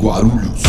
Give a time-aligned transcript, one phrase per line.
[0.00, 0.62] Guarulhos.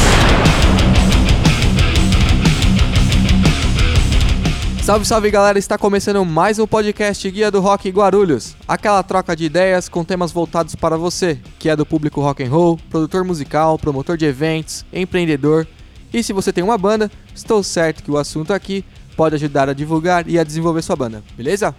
[4.83, 8.55] Salve, salve galera, está começando mais um podcast Guia do Rock Guarulhos.
[8.67, 12.49] Aquela troca de ideias com temas voltados para você, que é do público rock and
[12.49, 15.67] roll, produtor musical, promotor de eventos, empreendedor.
[16.11, 18.83] E se você tem uma banda, estou certo que o assunto aqui
[19.15, 21.75] pode ajudar a divulgar e a desenvolver sua banda, beleza?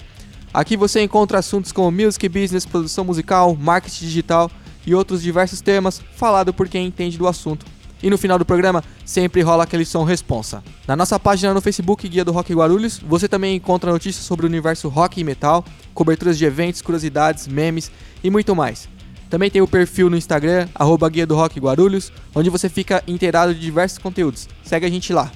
[0.54, 4.48] Aqui você encontra assuntos como music business, produção musical, marketing digital
[4.86, 7.66] e outros diversos temas falado por quem entende do assunto.
[8.02, 10.62] E no final do programa sempre rola aquele som responsa.
[10.86, 14.48] Na nossa página no Facebook Guia do Rock Guarulhos, você também encontra notícias sobre o
[14.48, 17.90] universo rock e metal, coberturas de eventos, curiosidades, memes
[18.24, 18.88] e muito mais.
[19.28, 23.54] Também tem o perfil no Instagram, arroba Guia do Rock Guarulhos, onde você fica inteirado
[23.54, 24.48] de diversos conteúdos.
[24.64, 25.30] Segue a gente lá.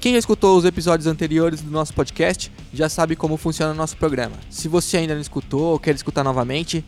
[0.00, 3.96] Quem já escutou os episódios anteriores do nosso podcast já sabe como funciona o nosso
[3.96, 4.34] programa.
[4.50, 6.84] Se você ainda não escutou ou quer escutar novamente,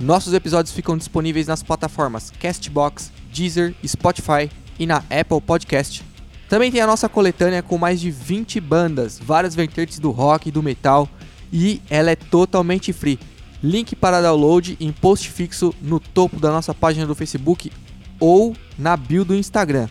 [0.00, 6.04] nossos episódios ficam disponíveis nas plataformas Castbox, Deezer, Spotify e na Apple Podcast.
[6.48, 10.52] Também tem a nossa coletânea com mais de 20 bandas, várias vertentes do rock e
[10.52, 11.08] do metal,
[11.52, 13.18] e ela é totalmente free.
[13.62, 17.72] Link para download em post fixo no topo da nossa página do Facebook
[18.20, 19.88] ou na bio do Instagram.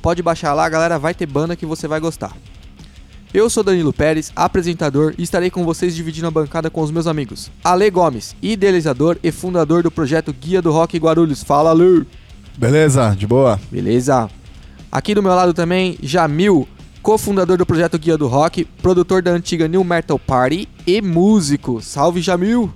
[0.00, 2.36] Pode baixar lá, galera, vai ter banda que você vai gostar.
[3.34, 7.06] Eu sou Danilo Pérez, apresentador, e estarei com vocês dividindo a bancada com os meus
[7.06, 7.50] amigos.
[7.64, 11.42] Ale Gomes, idealizador e fundador do projeto Guia do Rock Guarulhos.
[11.42, 12.06] Fala, Ale!
[12.58, 13.58] Beleza, de boa.
[13.70, 14.28] Beleza.
[14.90, 16.68] Aqui do meu lado também, Jamil,
[17.00, 21.80] cofundador do projeto Guia do Rock, produtor da antiga New Metal Party e músico.
[21.80, 22.70] Salve, Jamil!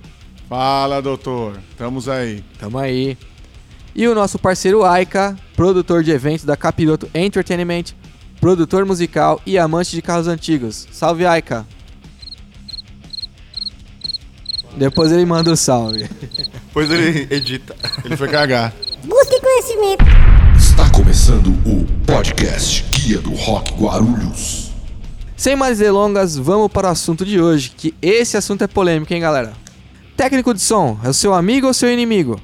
[0.49, 1.59] Fala, doutor.
[1.69, 2.43] Estamos aí.
[2.59, 3.15] Tamo aí.
[3.93, 7.93] E o nosso parceiro Aika, produtor de eventos da Capiroto Entertainment,
[8.39, 10.87] produtor musical e amante de carros antigos.
[10.91, 11.65] Salve, Aika!
[14.75, 16.07] Depois ele manda o salve.
[16.67, 17.75] Depois ele edita.
[18.05, 18.73] Ele foi cagar.
[19.03, 20.05] Busque conhecimento.
[20.55, 24.71] Está começando o podcast Guia do Rock Guarulhos.
[25.35, 29.21] Sem mais delongas, vamos para o assunto de hoje, que esse assunto é polêmico, hein,
[29.21, 29.53] galera?
[30.15, 32.41] Técnico de som, é o seu amigo ou seu inimigo?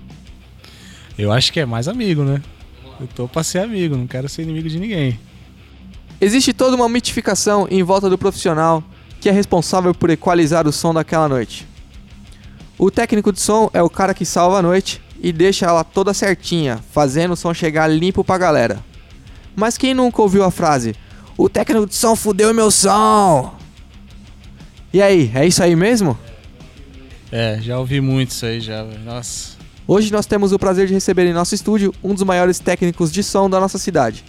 [1.18, 2.42] Eu acho que é mais amigo, né?
[3.00, 5.20] Eu tô pra ser amigo, não quero ser inimigo de ninguém.
[6.24, 8.82] Existe toda uma mitificação em volta do profissional
[9.20, 11.68] que é responsável por equalizar o som daquela noite.
[12.80, 16.14] O técnico de som é o cara que salva a noite e deixa ela toda
[16.14, 18.80] certinha, fazendo o som chegar limpo pra galera.
[19.54, 20.96] Mas quem nunca ouviu a frase:
[21.38, 23.56] O técnico de som fudeu meu som?
[24.94, 26.18] E aí, é isso aí mesmo?
[27.34, 29.04] É, já ouvi muito isso aí já, velho.
[29.04, 29.58] Nossa.
[29.86, 33.22] Hoje nós temos o prazer de receber em nosso estúdio um dos maiores técnicos de
[33.22, 34.24] som da nossa cidade.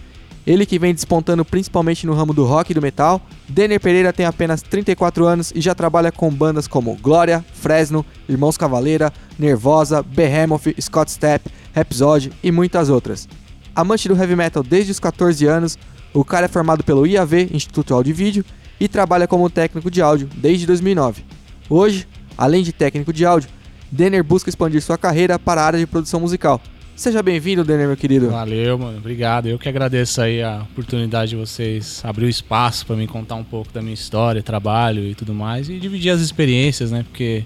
[0.47, 3.21] Ele que vem despontando principalmente no ramo do rock e do metal.
[3.49, 8.59] Denner Pereira tem apenas 34 anos e já trabalha com bandas como Glória, Fresno, Irmãos
[8.59, 13.27] Cavaleira, Nervosa, Behemoth, Scott Stepp, Rhapsody e muitas outras.
[13.75, 15.79] Amante do heavy metal desde os 14 anos,
[16.13, 18.45] o cara é formado pelo IAV, Instituto Áudio e Vídeo,
[18.79, 21.25] e trabalha como técnico de áudio desde 2009.
[21.71, 22.07] Hoje,
[22.37, 23.49] além de técnico de áudio,
[23.91, 26.61] Denner busca expandir sua carreira para a área de produção musical.
[26.97, 28.31] Seja bem-vindo, Denner, meu querido.
[28.31, 28.99] Valeu, mano.
[28.99, 29.47] Obrigado.
[29.49, 33.43] Eu que agradeço aí a oportunidade de vocês abrir o espaço pra mim contar um
[33.45, 37.03] pouco da minha história, trabalho e tudo mais e dividir as experiências, né?
[37.03, 37.45] Porque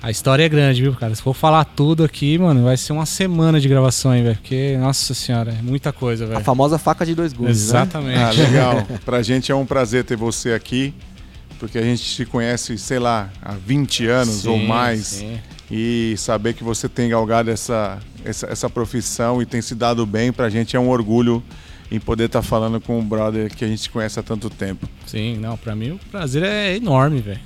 [0.00, 1.12] a história é grande, viu, cara?
[1.12, 4.36] Se for falar tudo aqui, mano, vai ser uma semana de gravação, hein, velho?
[4.36, 6.44] Porque, nossa senhora, é muita coisa, A velho.
[6.44, 7.62] famosa faca de dois gumes, né?
[7.80, 8.18] Exatamente.
[8.20, 8.86] Ah, legal.
[9.04, 10.94] Pra gente é um prazer ter você aqui,
[11.58, 15.00] porque a gente se conhece, sei lá, há 20 anos Sim, ou mais.
[15.06, 15.38] sim.
[15.70, 20.32] E saber que você tem galgado essa, essa, essa profissão e tem se dado bem,
[20.32, 21.42] pra gente é um orgulho
[21.90, 24.88] em poder estar falando com um brother que a gente conhece há tanto tempo.
[25.06, 27.40] Sim, não, pra mim o prazer é enorme, velho.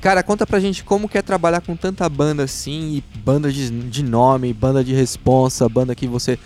[0.00, 3.70] Cara, conta pra gente como que é trabalhar com tanta banda assim, e banda de,
[3.70, 6.38] de nome, banda de responsa, banda que você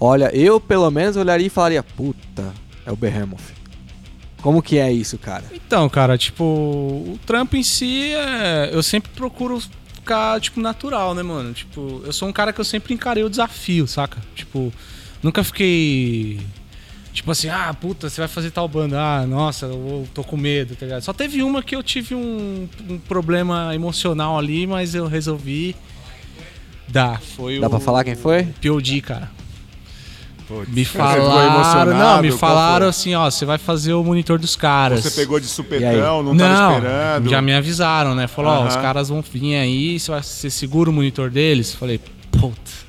[0.00, 2.52] olha, eu pelo menos olharia e falaria, puta,
[2.84, 3.62] é o Behemoth.
[4.42, 5.44] Como que é isso, cara?
[5.52, 8.70] Então, cara, tipo, o trampo em si é.
[8.72, 9.62] Eu sempre procuro
[10.02, 11.54] ficar, tipo, natural, né, mano?
[11.54, 14.18] Tipo, eu sou um cara que eu sempre encarei o desafio, saca?
[14.34, 14.72] Tipo,
[15.22, 16.40] nunca fiquei.
[17.12, 19.00] Tipo assim, ah, puta, você vai fazer tal banda.
[19.00, 21.02] Ah, nossa, eu tô com medo, tá ligado?
[21.02, 25.76] Só teve uma que eu tive um, um problema emocional ali, mas eu resolvi.
[26.88, 27.70] Dá, foi Dá o.
[27.70, 28.44] pra falar quem foi?
[28.60, 29.30] POD, cara.
[30.58, 31.96] Putz, Me falaram.
[31.96, 35.02] Não, me falaram assim, ó, você vai fazer o monitor dos caras.
[35.02, 37.30] Você pegou de supetão, não tava esperando.
[37.30, 38.26] já me avisaram, né?
[38.26, 38.68] Falou, ó, Aham.
[38.68, 41.74] os caras vão vir aí, você, vai, você segura o monitor deles?
[41.74, 42.00] Falei,
[42.30, 42.82] puta.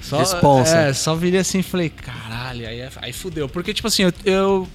[0.00, 0.76] Só, Responsa.
[0.76, 3.48] É, só virei assim e falei, caralho, aí, aí fudeu.
[3.48, 4.12] Porque, tipo assim, eu.
[4.24, 4.68] eu,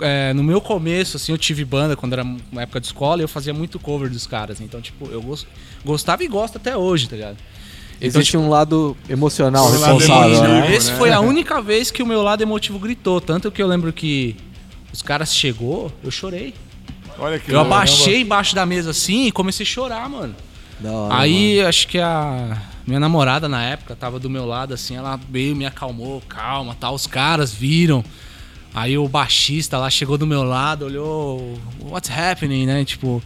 [0.00, 3.24] é, no meu começo, assim, eu tive banda quando era uma época de escola e
[3.24, 4.60] eu fazia muito cover dos caras.
[4.60, 5.46] Então, tipo, eu gos-
[5.84, 7.36] gostava e gosto até hoje, tá ligado?
[8.00, 10.74] Existe um lado emocional Um lado responsável, emotivo, né?
[10.74, 10.98] Esse né?
[10.98, 13.20] foi a única vez que o meu lado emotivo gritou.
[13.20, 14.36] Tanto que eu lembro que
[14.92, 16.54] os caras chegou, eu chorei.
[17.18, 17.72] Olha que Eu louco.
[17.72, 20.34] abaixei embaixo da mesa assim e comecei a chorar, mano.
[20.78, 22.56] Da hora, Aí acho que a
[22.86, 26.94] minha namorada na época tava do meu lado assim, ela veio me acalmou, calma, tal.
[26.94, 28.04] Os caras viram.
[28.72, 32.84] Aí o baixista lá chegou do meu lado, olhou, what's happening, né?
[32.84, 33.20] Tipo,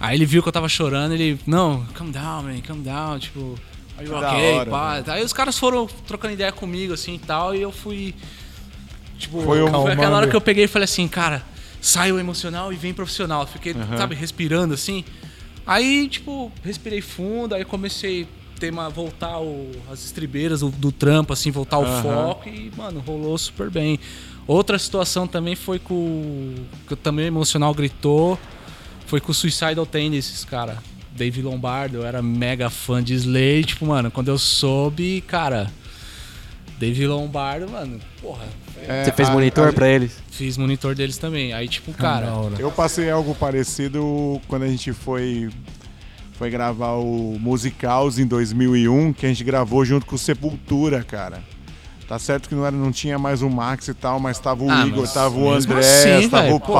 [0.00, 3.56] aí ele viu que eu tava chorando, ele, não, calm down, man, calm down, tipo,
[4.04, 5.02] Da okay, hora, pá.
[5.08, 8.14] Aí os caras foram trocando ideia comigo assim e tal, e eu fui
[9.18, 11.42] tipo, Foi um- foi aquela hora que eu peguei e falei assim, cara,
[11.80, 13.42] sai o emocional e vem profissional.
[13.42, 15.04] Eu Fiquei, sabe, respirando assim.
[15.66, 18.22] Aí, tipo, respirei fundo, aí comecei
[18.56, 22.02] a ter uma, voltar o- as estribeiras do, do trampo, assim, voltar o Aham.
[22.02, 23.98] foco e, mano, rolou super bem.
[24.46, 25.94] Outra situação também foi com.
[25.94, 28.38] o- que eu também o emocional gritou.
[29.06, 30.78] Foi com o Suicidal Tendencies, cara.
[31.16, 33.64] Dave Lombardo, eu era mega fã de Slay.
[33.64, 35.70] Tipo, mano, quando eu soube, cara.
[36.78, 38.44] Dave Lombardo, mano, porra.
[38.86, 40.22] É, Você fez a- monitor a- pra eles?
[40.30, 41.52] Fiz monitor deles também.
[41.54, 42.26] Aí, tipo, cara.
[42.58, 45.48] Eu passei algo parecido quando a gente foi
[46.34, 51.42] foi gravar o Musicals em 2001, que a gente gravou junto com o Sepultura, cara.
[52.06, 54.70] Tá certo que não, era, não tinha mais o Max e tal, mas tava o
[54.70, 56.78] Ah, Igor, mas tava o André, assim, tava velho, o porra.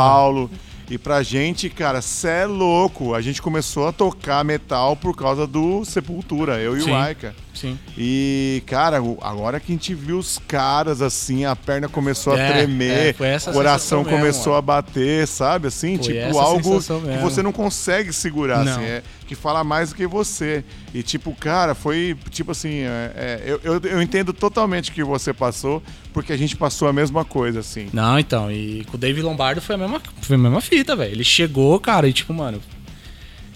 [0.89, 3.15] E pra gente, cara, cê é louco.
[3.15, 6.93] A gente começou a tocar metal por causa do Sepultura, eu e Sim.
[6.93, 7.35] o Aika.
[7.57, 7.79] Sim.
[7.97, 12.53] E, cara, agora que a gente viu os caras assim, a perna começou a É,
[12.53, 15.69] tremer, é, o coração começou mesmo, a bater, sabe?
[15.69, 17.21] Assim, Foi tipo, algo que mesmo.
[17.23, 18.73] você não consegue segurar, Não.
[18.73, 20.63] assim, é, que fala mais do que você.
[20.95, 25.03] E, tipo, cara, foi, tipo assim, é, é, eu, eu, eu entendo totalmente o que
[25.03, 25.83] você passou,
[26.13, 27.89] porque a gente passou a mesma coisa, assim.
[27.93, 31.13] Não, então, e com o Dave Lombardo foi a mesma, foi a mesma fita, velho.
[31.13, 32.61] Ele chegou, cara, e tipo, mano,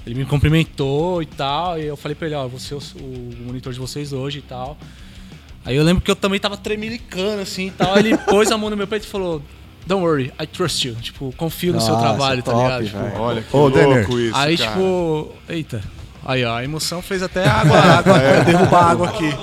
[0.07, 3.37] ele me cumprimentou e tal, e eu falei pra ele, ó, você é o, o
[3.47, 4.77] monitor de vocês hoje e tal.
[5.65, 8.71] Aí eu lembro que eu também tava tremelicando assim e tal, ele pôs a mão
[8.71, 9.43] no meu peito e falou,
[9.87, 10.95] Don't worry, I trust you.
[10.97, 12.85] Tipo, confio no seu Nossa, trabalho, tá top, ligado?
[12.87, 13.21] Tipo.
[13.21, 14.11] Olha que Ô, louco Denner.
[14.11, 14.71] isso, aí, cara.
[14.73, 15.83] tipo, eita.
[16.25, 19.35] Aí, ó, a emoção fez até água, água, derrubar água aqui.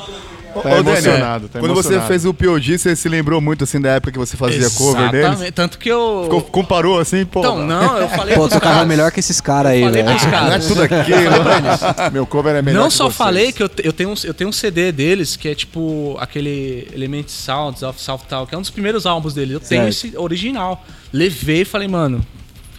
[0.53, 2.01] Tá Ô, emocionado, tá Quando emocionado.
[2.03, 5.11] você fez o POD, você se lembrou muito assim da época que você fazia cover
[5.11, 5.27] deles?
[5.27, 5.51] Exatamente.
[5.51, 6.21] Tanto que eu.
[6.23, 7.39] Ficou- comparou assim, pô.
[7.41, 8.87] Então, não, eu falei Pô, pros tocava caras.
[8.87, 10.15] melhor que esses caras aí, Falei velho.
[10.15, 10.67] não é caras.
[10.67, 12.11] tudo aquilo.
[12.11, 13.15] Meu cover é melhor Não que só vocês.
[13.17, 16.87] falei que eu, eu, tenho um, eu tenho um CD deles que é tipo aquele
[16.93, 19.53] Element Sounds of South que é um dos primeiros álbuns dele.
[19.53, 20.07] Eu tenho Certo.
[20.07, 20.83] esse original.
[21.13, 22.25] Levei e falei, mano,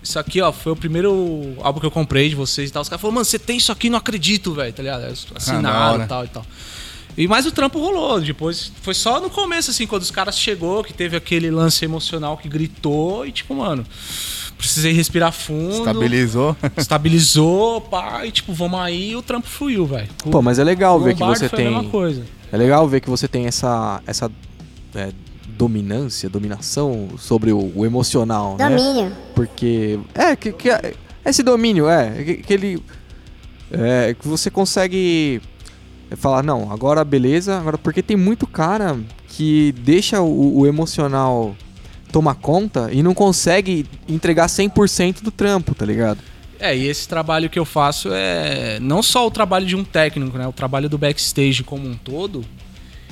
[0.03, 2.83] isso aqui, ó, foi o primeiro álbum que eu comprei de vocês e tal.
[2.83, 3.89] Os caras falaram, mano, você tem isso aqui?
[3.91, 5.05] Não acredito, velho, tá ligado?
[5.37, 6.05] Assinaram hora.
[6.05, 6.45] e tal e tal.
[7.19, 8.21] E mais o trampo rolou.
[8.21, 12.37] Depois foi só no começo, assim, quando os caras chegou, que teve aquele lance emocional
[12.37, 13.85] que gritou e, tipo, mano,
[14.57, 15.79] precisei respirar fundo.
[15.79, 16.57] Estabilizou.
[16.77, 20.09] Estabilizou, pá, e tipo, vamos aí e o trampo fluiu, velho.
[20.31, 21.91] Pô, mas é legal ver que você foi a mesma tem.
[21.91, 22.23] coisa.
[22.53, 24.31] É legal ver que você tem essa, essa
[24.95, 25.11] é,
[25.49, 28.69] dominância, dominação sobre o, o emocional, né?
[28.69, 29.13] Domínio.
[29.35, 29.99] Porque.
[30.15, 30.95] É, que, que é-
[31.25, 32.23] esse domínio, é.
[32.23, 32.83] Que, que ele.
[33.73, 35.43] É, que você consegue
[36.17, 41.55] falar, não, agora beleza, agora porque tem muito cara que deixa o, o emocional
[42.11, 46.19] tomar conta e não consegue entregar 100% do trampo, tá ligado?
[46.59, 50.37] É, e esse trabalho que eu faço é não só o trabalho de um técnico,
[50.37, 50.47] né?
[50.47, 52.45] O trabalho do backstage como um todo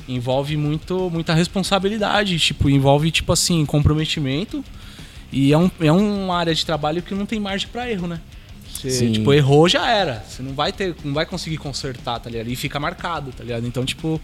[0.07, 4.63] envolve muito, muita responsabilidade, tipo, envolve, tipo assim, comprometimento.
[5.31, 8.19] E é, um, é uma área de trabalho que não tem margem pra erro, né?
[8.77, 9.11] Você, Sim.
[9.11, 10.23] tipo, errou já era.
[10.27, 12.47] Você não vai ter, não vai conseguir consertar, tá ligado?
[12.47, 13.65] E fica marcado, tá ligado?
[13.65, 14.21] Então, tipo,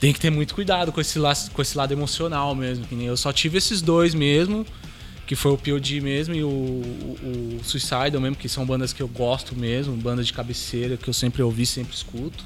[0.00, 2.84] tem que ter muito cuidado com esse, lado, com esse lado emocional mesmo.
[2.86, 4.66] Que nem eu só tive esses dois mesmo,
[5.26, 9.02] que foi o POD mesmo e o, o, o Suicidal mesmo, que são bandas que
[9.02, 12.44] eu gosto mesmo, bandas de cabeceira que eu sempre ouvi, sempre escuto.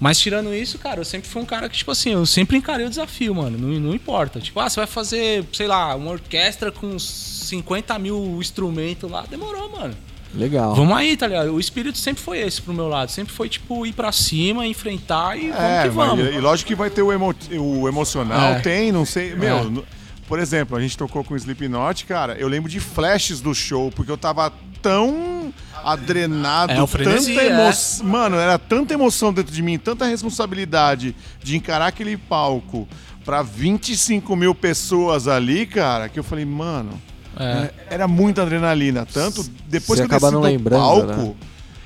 [0.00, 2.86] Mas tirando isso, cara, eu sempre fui um cara que, tipo assim, eu sempre encarei
[2.86, 3.58] o desafio, mano.
[3.58, 4.40] Não, não importa.
[4.40, 9.24] Tipo, ah, você vai fazer, sei lá, uma orquestra com 50 mil instrumentos lá.
[9.28, 9.94] Demorou, mano.
[10.34, 10.74] Legal.
[10.74, 11.52] Vamos aí, tá ligado?
[11.52, 13.10] O espírito sempre foi esse pro meu lado.
[13.10, 16.24] Sempre foi, tipo, ir pra cima, enfrentar e vamos É, que mas vamos.
[16.24, 18.60] e, e lógico que vai ter o, emo- o emocional, É.
[18.60, 19.34] tem, não sei.
[19.34, 19.82] Meu, É.
[20.30, 22.34] por exemplo, a gente tocou com o Slipknot, cara.
[22.34, 27.46] Eu lembro de flashes do show, porque eu tava tão adrenado, É, frenesi, tanta é.
[27.48, 28.06] emoção.
[28.06, 32.86] Mano, era tanta emoção dentro de mim, tanta responsabilidade de encarar aquele palco
[33.24, 37.02] pra 25 mil pessoas ali, cara, que eu falei, mano.
[37.36, 37.44] É.
[37.44, 39.04] É, Era muita adrenalina.
[39.04, 41.34] Tanto depois Você que eu desci não do palco, né?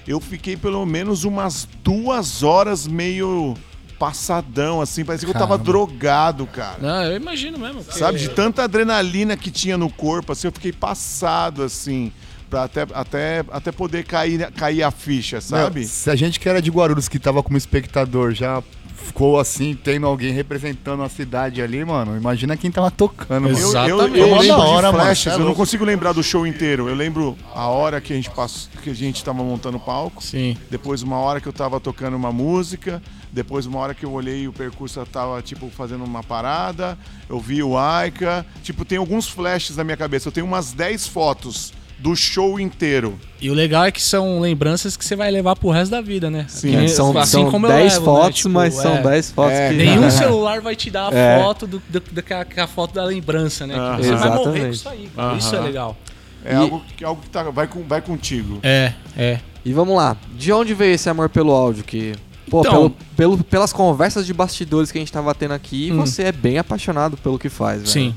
[0.06, 3.54] eu fiquei pelo menos umas duas horas meio
[3.98, 5.04] passadão, assim.
[5.04, 5.64] Parecia que eu tava Caramba.
[5.64, 6.76] drogado, cara.
[6.80, 7.82] Não, eu imagino mesmo.
[7.84, 12.12] porque- Sabe, de tanta adrenalina que tinha no corpo, assim, eu fiquei passado, assim.
[12.50, 15.80] pra até, até, até poder cair, cair a ficha, sabe?
[15.80, 18.62] Meu, se a gente que era de Guarulhos, que tava como espectador, já
[18.94, 23.48] ficou assim, tendo alguém representando a cidade ali, mano, imagina quem tava tocando, mano.
[23.48, 24.18] Eu, eu, Exatamente.
[24.18, 26.88] eu Mó lembro da de hora, mano, é eu não consigo lembrar do show inteiro.
[26.88, 30.22] Eu lembro a hora que a gente passou, que a gente tava montando o palco,
[30.22, 30.56] Sim.
[30.70, 33.02] depois uma hora que eu tava tocando uma música,
[33.34, 36.96] depois uma hora que eu olhei o percurso tava tipo fazendo uma parada,
[37.28, 40.28] eu vi o Aika, tipo tem alguns flashes na minha cabeça.
[40.28, 43.18] Eu tenho umas 10 fotos do show inteiro.
[43.40, 46.30] E o legal é que são lembranças que você vai levar pro resto da vida,
[46.30, 46.44] né?
[46.48, 46.70] Sim.
[46.70, 48.32] Que É, são assim são como eu 10 levo, fotos, né?
[48.32, 49.74] Tipo, mas são é, 10 fotos É, que.
[49.76, 51.40] Nenhum celular vai te dar a É.
[51.42, 53.74] foto do, do, daquela- aquela foto da lembrança, né?
[53.74, 53.96] Aham.
[53.96, 54.74] Que você vai morrer com Exatamente.
[54.74, 55.10] isso aí.
[55.14, 55.28] cara.
[55.28, 55.38] Aham.
[55.38, 55.96] Isso é legal.
[56.44, 58.58] É E- algo que, algo que tá, vai, com, vai contigo.
[58.62, 59.40] É, é.
[59.64, 61.84] E vamos lá, de onde veio esse amor pelo áudio?
[61.84, 62.12] Que,
[62.50, 62.90] pô, Então- pelo,
[63.36, 65.96] pelo- pelas conversas de bastidores que a gente tava tendo aqui, Hum.
[65.96, 67.90] você é bem apaixonado pelo que faz, velho.
[67.90, 68.14] Sim.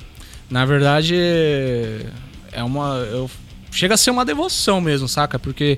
[0.50, 1.16] Na verdade,
[2.52, 2.96] é uma.
[3.12, 3.30] Eu,
[3.72, 5.38] chega a ser uma devoção mesmo, saca?
[5.38, 5.78] Porque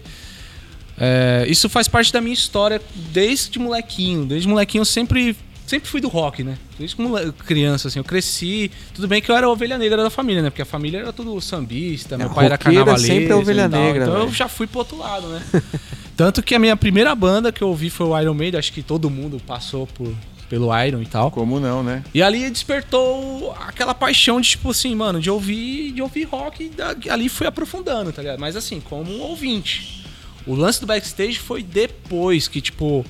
[0.97, 4.25] é, isso faz parte da minha história desde molequinho.
[4.25, 5.35] Desde molequinho eu sempre.
[5.65, 6.57] Sempre fui do rock, né?
[6.79, 8.71] Desde mole- criança, assim, eu cresci.
[8.91, 10.49] Tudo bem que eu era a ovelha negra da família, né?
[10.49, 13.13] Porque a família era tudo sambista, meu É, pai era roqueiro é carnavalesco.
[13.15, 14.33] sempre a ovelha negra, Então eu velho.
[14.35, 15.43] já fui pro outro lado, né?
[16.19, 18.59] Tanto que a minha primeira banda que eu ouvi foi o Iron Maiden.
[18.59, 20.13] Acho que todo mundo passou por,
[20.49, 21.31] pelo Iron e tal.
[21.31, 22.03] Como não, né?
[22.13, 26.67] E ali despertou aquela paixão de, tipo assim, mano, de ouvir, de ouvir rock e
[26.67, 28.37] da- ali fui aprofundando, tá ligado?
[28.37, 30.03] Mas assim, como um ouvinte.
[30.45, 33.05] O lance do backstage foi depois que, tipo,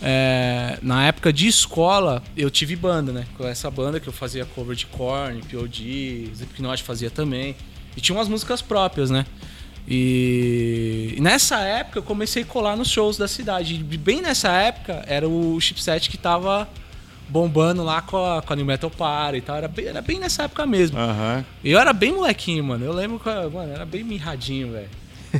[0.00, 3.26] é, na época de escola, eu tive banda, né?
[3.36, 7.54] Com essa banda que eu fazia cover de Korn, P.O.D., Slipknot fazia também.
[7.94, 9.26] E tinha umas músicas próprias, né?
[9.88, 13.74] E e nessa época eu comecei a colar nos shows da cidade.
[13.74, 16.68] E bem nessa época era o chipset que tava
[17.26, 19.56] bombando lá com a, com a New Metal Party e tal.
[19.56, 20.98] Era bem, era bem nessa época mesmo.
[20.98, 21.42] Aham.
[21.64, 22.84] Eu era bem molequinho, mano.
[22.84, 24.90] Eu lembro que, mano, era bem mirradinho, velho.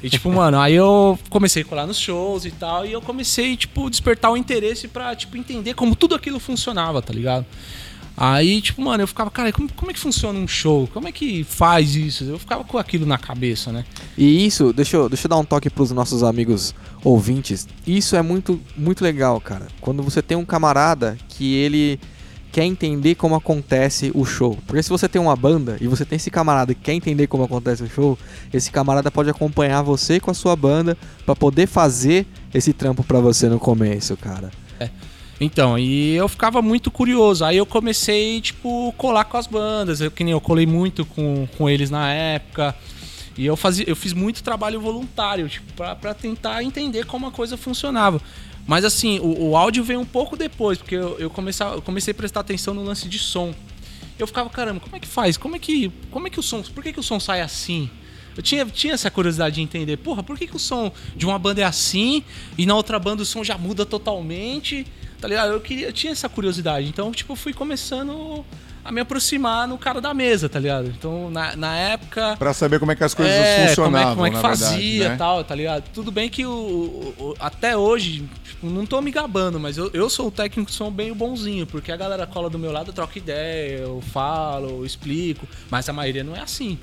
[0.03, 3.55] E tipo, mano, aí eu comecei a colar nos shows e tal, e eu comecei,
[3.55, 7.45] tipo, despertar o interesse pra, tipo, entender como tudo aquilo funcionava, tá ligado?
[8.17, 10.89] Aí, tipo, mano, eu ficava, cara, como, como é que funciona um show?
[10.93, 12.25] Como é que faz isso?
[12.25, 13.85] Eu ficava com aquilo na cabeça, né?
[14.17, 17.69] E isso, deixa eu, deixa eu dar um toque pros nossos amigos ouvintes.
[17.87, 19.67] Isso é muito, muito legal, cara.
[19.81, 22.01] Quando você tem um camarada que ele
[22.57, 24.57] quer entender como acontece o show.
[24.67, 27.45] Porque se você tem uma banda e você tem esse camarada que quer entender como
[27.45, 28.19] acontece o show,
[28.51, 30.97] esse camarada pode acompanhar você com a sua banda
[31.27, 34.51] pra poder fazer esse trampo pra você no começo, cara.
[35.41, 37.45] Então, e eu ficava muito curioso.
[37.45, 40.01] Aí eu comecei, tipo, colar com as bandas.
[40.01, 42.75] Eu, que nem eu colei muito com, com eles na época.
[43.37, 47.31] E eu, fazia, eu fiz muito trabalho voluntário, tipo, pra, pra tentar entender como a
[47.31, 48.21] coisa funcionava.
[48.67, 52.13] Mas assim, o, o áudio veio um pouco depois, porque eu, eu, comecei, eu comecei
[52.13, 53.55] a prestar atenção no lance de som.
[54.19, 55.37] Eu ficava, caramba, como é que faz?
[55.37, 56.63] Como é que, como é que o som.
[56.63, 57.91] Por que, que o som sai assim?
[58.35, 61.39] Eu tinha, tinha essa curiosidade de entender, porra, por que, que o som de uma
[61.39, 62.23] banda é assim
[62.57, 64.87] e na outra banda o som já muda totalmente?
[65.21, 65.53] Tá ligado?
[65.53, 66.89] Eu, queria, eu tinha essa curiosidade.
[66.89, 68.45] Então, tipo, fui começando
[68.85, 70.87] a me aproximar no cara da mesa, tá ligado?
[70.89, 72.37] Então, na, na época.
[72.39, 74.73] Pra saber como é que as coisas É, funcionavam, como é, como é que verdade,
[74.75, 75.17] fazia né?
[75.17, 75.85] tal, tá ligado?
[75.93, 79.91] Tudo bem que o, o- o- até hoje, tipo, não tô me gabando, mas eu,
[79.93, 82.95] eu sou o técnico som bem bonzinho, porque a galera cola do meu lado, eu
[82.95, 86.79] troco ideia, eu falo, eu explico, mas a maioria não é assim.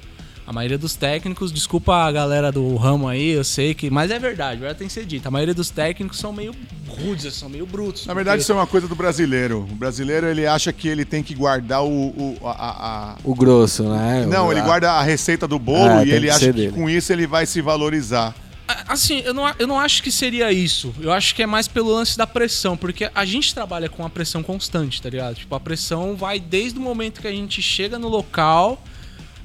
[0.46, 3.90] A maioria dos técnicos, desculpa a galera do ramo aí, eu sei que.
[3.90, 5.26] Mas é verdade, verdade tem que ser dito.
[5.26, 6.54] A maioria dos técnicos são meio
[6.88, 8.06] rudes, são meio brutos.
[8.06, 9.60] Na verdade, porque- isso é uma coisa do brasileiro.
[9.72, 11.88] O brasileiro, ele acha que ele tem que guardar o...
[11.90, 14.26] o- a, a- O grosso, né?
[14.28, 16.72] Não, O- ele guarda a receita do bolo É, e ele que acha que dele.
[16.74, 18.36] com isso ele vai se valorizar.
[18.88, 20.94] Assim, eu não, eu não acho que seria isso.
[21.00, 24.10] Eu acho que é mais pelo lance da pressão, porque a gente trabalha com a
[24.10, 25.36] pressão constante, tá ligado?
[25.36, 28.82] Tipo, a pressão vai desde o momento que a gente chega no local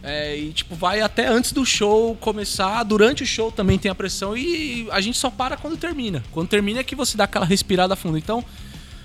[0.03, 2.83] é, e, tipo, vai até antes do show começar.
[2.85, 6.23] Durante o show também tem a pressão e a gente só para quando termina.
[6.33, 8.17] Quando termina é que você dá aquela respirada fundo.
[8.17, 8.45] Então,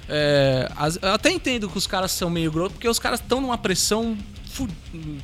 [0.08, 3.42] é, as- eu até entendo que os caras são meio grossos, porque os caras estão
[3.42, 4.18] numa pressão.
[4.46, 4.68] fu-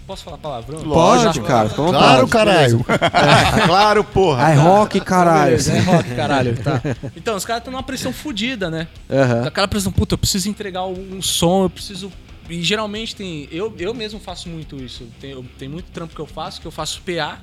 [0.08, 0.80] Posso falar palavrão?
[0.82, 1.46] Pode, Lógico.
[1.46, 1.70] cara.
[1.70, 2.84] Claro, caralho.
[3.68, 4.44] claro, porra.
[4.46, 5.52] Ai, rock, caralho.
[5.52, 6.58] Beleza, é rock, caralho.
[6.64, 6.82] Tá.
[7.16, 8.88] Então, os caras estão numa pressão fodida, né?
[9.08, 9.46] Aham.
[9.46, 12.12] Aquela pressão, puta, eu preciso entregar um som, eu preciso.
[12.50, 13.48] E geralmente tem.
[13.51, 15.08] Eu, eu mesmo faço muito isso.
[15.22, 17.39] Tem, eu- tem muito trampo que eu faço, que eu faço PA.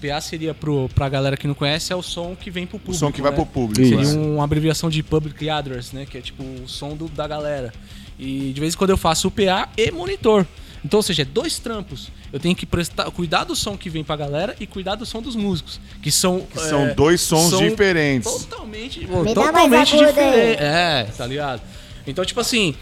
[0.00, 2.80] PA seria pro, pra galera que não conhece, é o som que vem pro O
[2.80, 2.98] público.
[2.98, 3.36] som que vai né?
[3.36, 3.80] pro público.
[3.80, 3.96] Isso.
[4.04, 4.26] Seria né?
[4.34, 6.06] uma abreviação de Public Address, né?
[6.06, 7.72] Que é tipo o som do- da galera.
[8.18, 10.46] E de vez em quando eu faço o PA e monitor.
[10.84, 12.10] Então, ou seja, é dois trampos.
[12.30, 15.22] Eu tenho que prestar, cuidar do som que vem pra galera e cuidar do som
[15.22, 15.80] dos músicos.
[16.02, 16.40] Que são.
[16.40, 18.30] Que são é, dois sons são diferentes.
[18.30, 20.08] Totalmente, totalmente agudo aí.
[20.12, 20.62] diferente.
[20.62, 21.62] É, tá ligado?
[22.06, 22.74] Então, tipo assim,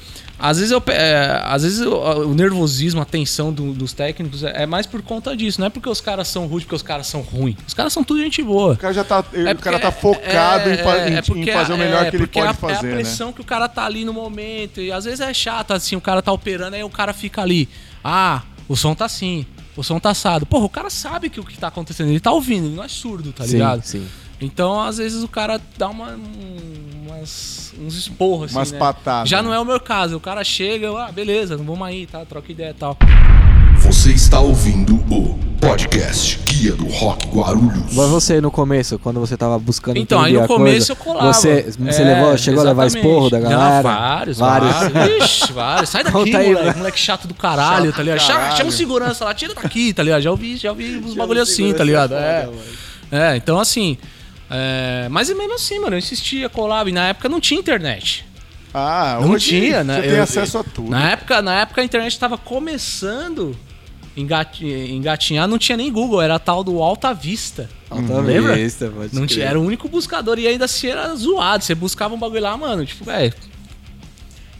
[0.42, 1.92] às vezes, eu, é, às vezes eu-
[2.28, 5.60] o nervosismo, a tensão do- dos técnicos é, é mais por conta disso.
[5.60, 7.56] Não é porque os caras são ruins, porque os caras são ruins.
[7.66, 8.74] Os caras são tudo gente boa.
[8.74, 11.18] O cara já tá, É o cara tá focado é- em, fa- é- em- é
[11.50, 12.90] em fazer o melhor é que ele pode é a, fazer, É a né?
[13.02, 14.80] pressão que o cara tá ali no momento.
[14.80, 17.68] E às vezes é chato, assim, o cara tá operando, aí o cara fica ali.
[18.02, 19.46] Ah, o som tá assim,
[19.76, 20.44] o som tá assado.
[20.44, 22.88] Porra, o cara sabe que o que tá acontecendo, ele tá ouvindo, ele não é
[22.88, 23.82] surdo, tá sim, ligado?
[23.84, 24.06] sim.
[24.42, 28.78] Então, às vezes, o cara dá uma, um- umas, uns esporros, assim, Umas né?
[28.78, 29.28] patadas.
[29.28, 30.16] Já não é o meu caso.
[30.16, 32.24] O cara chega, ah, beleza, vamos aí, tá?
[32.24, 32.96] Troca ideia e tal.
[33.78, 37.92] Você está ouvindo o podcast Guia do Rock Guarulhos.
[37.94, 41.32] Mas você no começo, quando você tava buscando Então, aí no começo coisa, eu colava.
[41.32, 43.08] Você, você É, levou, chegou a levar exatamente.
[43.12, 43.82] esporro da galera?
[43.82, 44.70] vários, Vários.
[44.92, 45.24] vários.
[45.24, 45.90] Ixi, vários.
[45.90, 46.64] Sai daqui, Conta aí, moleque.
[46.64, 46.78] velho.
[46.78, 48.26] Moleque chato do caralho, Chato tá ligado?
[48.26, 48.56] caralho.
[48.56, 50.20] chama o segurança lá, tira daqui, tá ligado?
[50.22, 52.14] Já ouvi, já ouvi uns bagulho assim, tá ligado?
[52.14, 52.48] É.
[53.10, 53.98] É, então assim.
[54.52, 56.88] É, mas mesmo assim, mano, eu insistia, colava.
[56.88, 58.24] E na época não tinha internet.
[58.74, 59.96] Ah, Não hoje tinha, né?
[59.96, 60.90] Você tem Eu- acesso a tudo.
[60.90, 63.56] Na época, na época a internet tava começando
[64.16, 67.68] engatinhar, não tinha nem Google, era a tal do Alta Vista.
[67.90, 68.54] Alta Lembra?
[68.54, 71.64] Vista, pode Não tinha, era o único buscador e ainda assim era zoado.
[71.64, 73.32] Você buscava um bagulho lá, mano, tipo, velho.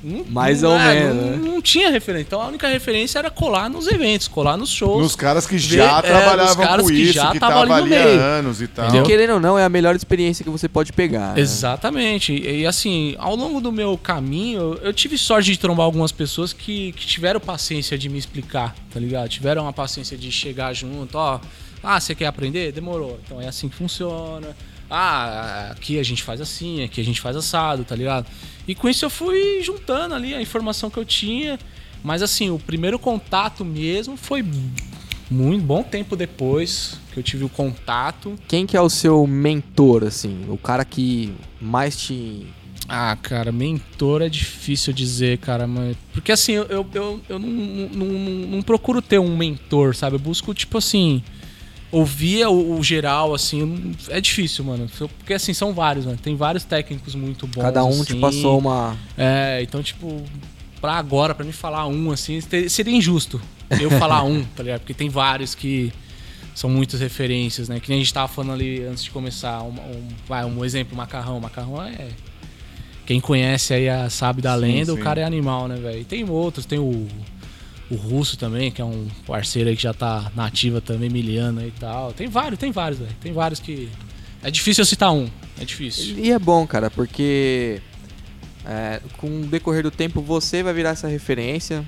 [0.02, 1.37] Não- Mais não- ou é, menos, Não, né?
[1.52, 2.26] não tinha referência.
[2.26, 5.02] Então a única referência era colar nos eventos, colar nos shows.
[5.02, 7.62] Nos caras que Ver- já é, trabalhavam nos caras com que isso, já que estavam
[7.62, 8.85] estavam ali no ali anos e tal.
[8.87, 9.04] Entendeu?
[9.04, 11.35] Querendo ou não, é a melhor experiência que você pode pegar.
[11.35, 11.40] né?
[11.40, 12.32] Exatamente.
[12.32, 16.52] E, e, assim, ao longo do meu caminho, eu tive sorte de trombar algumas pessoas
[16.52, 19.28] que, que tiveram paciência de me explicar, tá ligado?
[19.28, 21.40] Tiveram a paciência de chegar junto, ó.
[21.82, 22.71] Ah, você quer aprender?
[22.73, 23.18] Demorou.
[23.25, 24.56] Então é assim que funciona.
[24.94, 28.26] Ah, aqui a gente faz assim, aqui a gente faz assado, tá ligado?
[28.68, 31.58] E com isso eu fui juntando ali a informação que eu tinha.
[32.04, 34.44] Mas assim, o primeiro contato mesmo foi
[35.30, 38.37] muito bom tempo depois que eu tive o contato.
[38.46, 40.44] Quem que é o seu mentor, assim?
[40.49, 42.46] O cara que mais te...
[42.88, 45.96] Ah, cara, mentor é difícil dizer, cara, mas.
[46.12, 50.16] Porque assim, eu, eu, eu, eu não, não, não- não procuro ter um mentor, sabe?
[50.16, 51.22] Eu busco, tipo assim.
[51.92, 53.94] Ouvir o, o geral, assim.
[54.08, 54.88] É difícil, mano.
[55.18, 56.16] Porque assim, são vários, mano.
[56.16, 57.62] Tem vários técnicos muito bons.
[57.62, 58.04] Cada um assim.
[58.04, 58.96] te passou uma...
[59.16, 60.22] É, então, tipo,
[60.80, 63.40] pra agora, pra mim falar um, assim, seria injusto
[63.78, 64.80] eu falar um, tá ligado?
[64.80, 65.93] Porque tem vários que
[66.54, 67.78] são muitas referências, né?
[67.78, 69.62] Que nem a gente tava falando ali antes de começar.
[69.62, 71.38] Um, um- vai, um exemplo, macarrão.
[71.40, 72.08] Macarrão é.
[73.04, 75.02] Quem conhece aí a, sabe da Sim, lenda, o sim.
[75.02, 76.04] cara é animal, né, velho?
[76.04, 77.06] Tem outros, tem o.
[77.93, 81.61] O russo também, que é um parceiro aí que já tá na ativa também, miliano
[81.61, 82.13] aí e tal.
[82.13, 83.13] Tem vários, tem vários, velho.
[83.21, 83.91] Tem vários que.
[84.43, 85.28] É difícil eu citar um.
[85.61, 86.17] É difícil.
[86.19, 87.81] E é bom, cara, porque
[88.65, 91.85] é, com o decorrer do tempo você vai virar essa referência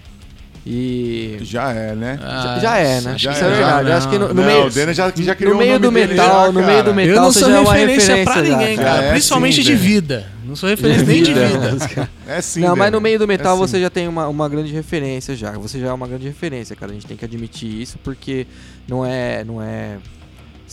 [0.67, 2.19] e Já é, né?
[2.21, 3.11] já, já é, né?
[3.13, 3.89] acho Já Isso é, é verdade.
[3.89, 5.79] já Acho que no, no Não, meio, o Denner já, já no criou meio o
[5.79, 8.77] do metal, já, no meio do metal Eu não sou é referência, referência pra ninguém,
[8.77, 9.05] cara.
[9.05, 10.27] é Principalmente sim, de vida.
[10.43, 12.09] Não sou referência nem de vida.
[12.27, 13.83] É sim, Não, mas no meio do metal É você sim.
[13.83, 15.53] já tem uma, uma grande referência já.
[15.53, 16.93] Você já é uma grande referência, cara.
[16.93, 18.47] A gente tem que admitir isso porque
[18.89, 19.99] não é não é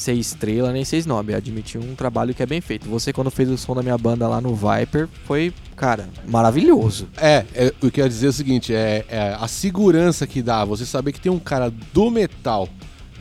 [0.01, 2.89] ser estrela nem ser snob, é admitir um trabalho que é bem feito.
[2.89, 7.07] Você quando fez o som da minha banda lá no Viper foi, cara, maravilhoso.
[7.15, 11.11] É, é, eu quero dizer o seguinte, é, é a segurança que dá, você saber
[11.11, 12.67] que tem um cara do metal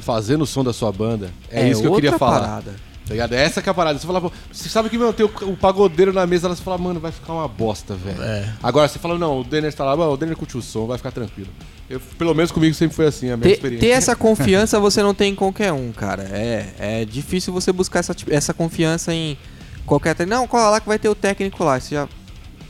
[0.00, 2.40] fazendo o som da sua banda, é, isso que eu queria falar.
[2.40, 2.89] parada.
[3.10, 3.32] Tá ligado?
[3.32, 3.98] É essa que é a parada.
[3.98, 6.62] Você fala, pô, você sabe que, meu, tem o, o pagodeiro na mesa, lá você
[6.62, 8.22] fala, mano, vai ficar uma bosta, velho.
[8.22, 8.54] É.
[8.62, 10.96] Agora você fala, não, o Denner tá lá, mano, o Denner curte o som, vai
[10.96, 11.48] ficar tranquilo.
[11.88, 13.88] Eu, pelo menos comigo sempre foi assim, a minha Ter, experiência.
[13.88, 16.22] ter essa confiança você não tem em qualquer um, cara.
[16.30, 19.36] É, é difícil você buscar essa, essa confiança em
[19.84, 20.14] qualquer.
[20.24, 21.80] Não, cola lá que vai ter o técnico lá.
[21.80, 22.08] Você já.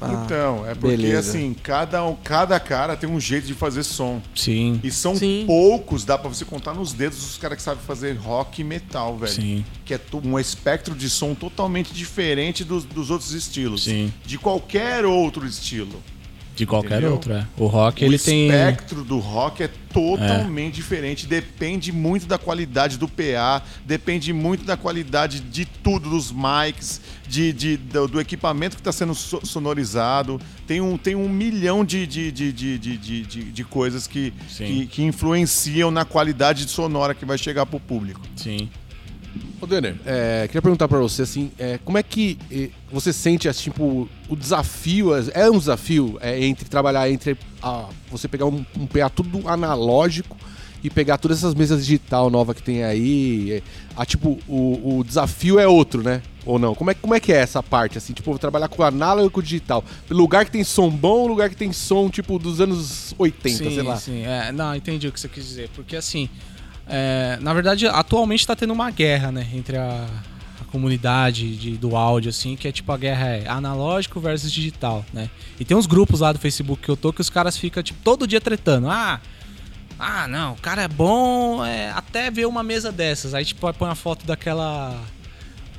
[0.01, 1.31] Ah, Então, é porque beleza.
[1.31, 4.21] assim, cada, um- cada cara tem um jeito de fazer som.
[4.35, 4.81] Sim.
[4.83, 5.45] E são Sim.
[5.47, 9.17] poucos, dá pra você contar nos dedos os caras que sabem fazer rock e metal,
[9.19, 9.33] velho.
[9.33, 9.65] Sim.
[9.85, 13.85] Que é um espectro de som totalmente diferente dos, dos outros estilos.
[13.85, 14.13] Sim.
[14.25, 16.01] De qualquer outro estilo.
[16.61, 17.13] De qualquer Entendeu?
[17.13, 17.47] outro, é.
[17.57, 18.49] O rock, o ele tem.
[18.49, 21.27] espectro do rock é totalmente diferente.
[21.27, 27.51] Depende muito da qualidade do PA, depende muito da qualidade de tudo, dos mics, de,
[27.55, 30.39] de- do, do equipamento que está sendo so- sonorizado.
[30.67, 34.87] Tem um, tem um milhão de, de, de, de, de, de, de- coisas que, que,
[34.87, 38.21] que influenciam na qualidade sonora que vai chegar pro público.
[38.37, 38.69] Sim.
[39.61, 43.49] Ô, Denner, é, queria perguntar pra você, assim, é, como é que eh, você sente,
[43.49, 48.65] assim, tipo, o desafio, é um desafio é, entre trabalhar, entre a- você pegar um,
[48.79, 50.37] um PA tudo analógico
[50.83, 53.63] e pegar todas essas mesas digital nova que tem aí, é,
[53.95, 56.23] a, tipo, o, o desafio é outro, né?
[56.47, 56.75] Ou não?
[56.75, 59.31] Como é, como é que é essa parte, assim, tipo, trabalhar com o análogo e
[59.31, 59.85] com o digital?
[60.09, 63.83] Lugar que tem som bom, lugar que tem som, tipo, dos anos 80, sim, sei
[63.83, 63.97] lá.
[63.99, 65.69] Sim, é, não, entendi o que você quis dizer.
[65.77, 66.31] Porque assim,
[66.93, 69.47] é, na verdade, atualmente tá tendo uma guerra, né?
[69.55, 70.09] Entre a,
[70.61, 75.05] a comunidade de, do áudio, assim, que é tipo a guerra é analógico versus digital,
[75.13, 75.31] né?
[75.59, 78.01] E tem uns grupos lá do Facebook que eu tô que os caras ficam, tipo,
[78.03, 78.91] todo dia tretando.
[78.91, 79.21] Ah,
[80.01, 83.35] ah, não, o cara é bom é, até ver uma mesa dessas.
[83.35, 85.01] Aí, tipo, põe a foto daquela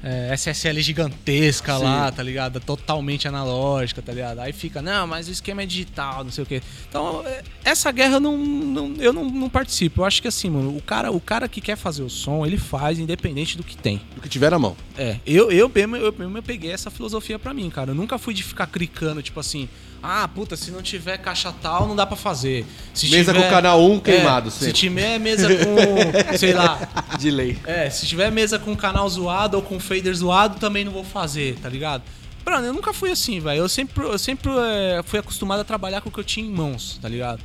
[0.04, 1.84] é, SSL gigantesca Sim.
[1.84, 2.60] lá, tá ligado?
[2.60, 4.40] Totalmente analógica, tá ligado?
[4.40, 6.62] Aí fica, não, mas o esquema é digital, não sei o quê.
[6.90, 10.02] Então, é, essa guerra não, não- eu não, não participo.
[10.02, 12.58] Eu acho que assim, mano, o cara, o cara que quer fazer o som, ele
[12.58, 14.02] faz independente do que tem.
[14.16, 14.76] Do que tiver na mão.
[14.98, 17.92] É, eu, eu, mesmo, eu mesmo eu peguei essa filosofia pra mim, cara.
[17.92, 19.70] Eu nunca fui de ficar clicando, tipo assim,
[20.04, 22.66] ah, puta, se não tiver caixa tal, não dá pra fazer.
[22.94, 24.74] Se Mesa tiver- com canal 1 queimado, é, Se sempre.
[24.74, 26.80] tiver mesa com, sei lá,
[27.20, 27.58] De lei.
[27.66, 31.56] é, se tiver mesa com canal zoado ou com fader zoado, também não vou fazer,
[31.62, 32.04] tá ligado?
[32.46, 33.60] Mano, eu nunca fui assim, velho.
[33.60, 36.50] Eu sempre, eu sempre é, fui acostumado a trabalhar com o que eu tinha em
[36.52, 37.40] mãos, tá ligado?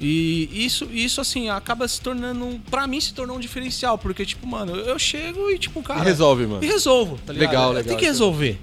[0.00, 2.44] E isso, isso assim, acaba se tornando.
[2.44, 6.00] um- Pra mim, se tornou um diferencial, porque, tipo, mano, eu chego e, tipo, cara.
[6.00, 6.62] E resolve, mano.
[6.62, 7.50] E resolvo, tá ligado?
[7.50, 8.12] Legal, Tem legal, que isso.
[8.12, 8.60] resolver.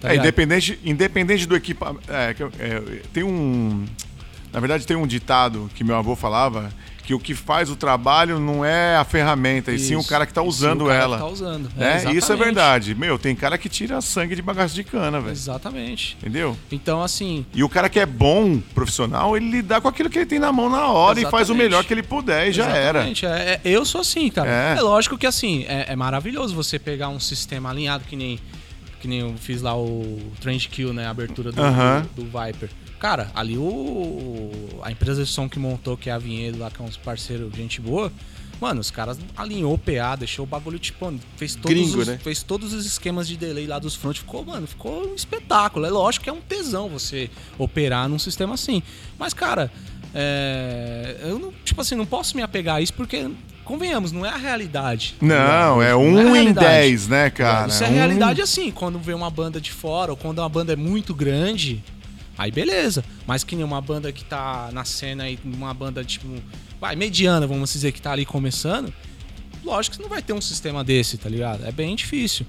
[0.00, 2.10] Tá É, independente, independente do equipamento.
[2.10, 2.80] É, é,
[3.12, 3.84] tem um.
[4.52, 6.70] Na verdade, tem um ditado que meu avô falava
[7.04, 10.26] que o que faz o trabalho não é a ferramenta, e sim o Isso, cara
[10.26, 11.16] que tá e sim, usando cara ela.
[11.16, 11.70] Que tá usando.
[11.74, 11.96] né?
[11.96, 12.44] Isso é exatamente.
[12.44, 12.94] verdade.
[12.94, 15.32] Meu, tem cara que tira sangue de bagaço de cana, velho.
[15.32, 16.18] Exatamente.
[16.20, 16.54] Entendeu?
[16.70, 20.26] Então, assim, E o cara que é bom profissional, ele lidar com aquilo que ele
[20.26, 21.62] tem na mão na hora e faz o Exatamente.
[21.62, 22.98] melhor que ele puder e já era.
[22.98, 23.24] Exatamente.
[23.26, 24.50] É, é- eu sou assim, cara.
[24.50, 24.76] É.
[24.78, 28.38] É, lógico que assim, é, é maravilhoso você pegar um sistema alinhado que nem
[29.00, 31.06] que nem eu fiz lá o Trend Kill, né?
[31.06, 32.06] A abertura do, Aham.
[32.14, 32.70] do, do Viper.
[32.98, 34.50] Cara, ali o.
[34.82, 37.54] A empresa de som que montou, que é a Vinhedo lá, que é uns parceiros,
[37.54, 38.12] gente boa.
[38.60, 42.18] Mano, os caras alinhou o PA, deixou o bagulho tipo, fez todos, Gringo, os, né?
[42.18, 44.16] fez todos os esquemas de delay lá dos front.
[44.16, 45.86] Ficou, mano, ficou um espetáculo.
[45.86, 48.82] É lógico que é um tesão você operar num sistema assim.
[49.16, 49.70] Mas, cara,
[50.12, 53.30] é, eu não, tipo assim, não posso me apegar a isso porque,
[53.68, 55.14] convenhamos, não é a realidade.
[55.20, 56.66] Não, é Não um a em realidade.
[56.66, 57.68] 10, né, cara?
[57.68, 60.72] Isso é Um- realidade assim, quando vê uma banda de fora ou quando uma banda
[60.72, 61.84] é muito grande,
[62.36, 63.04] aí beleza.
[63.26, 66.26] Mas que nem uma banda que tá na cena e uma banda tipo,
[66.80, 68.92] vai, mediana, vamos dizer, que tá ali começando,
[69.64, 71.64] lógico que não vai ter um sistema desse, tá ligado?
[71.66, 72.46] É bem difícil.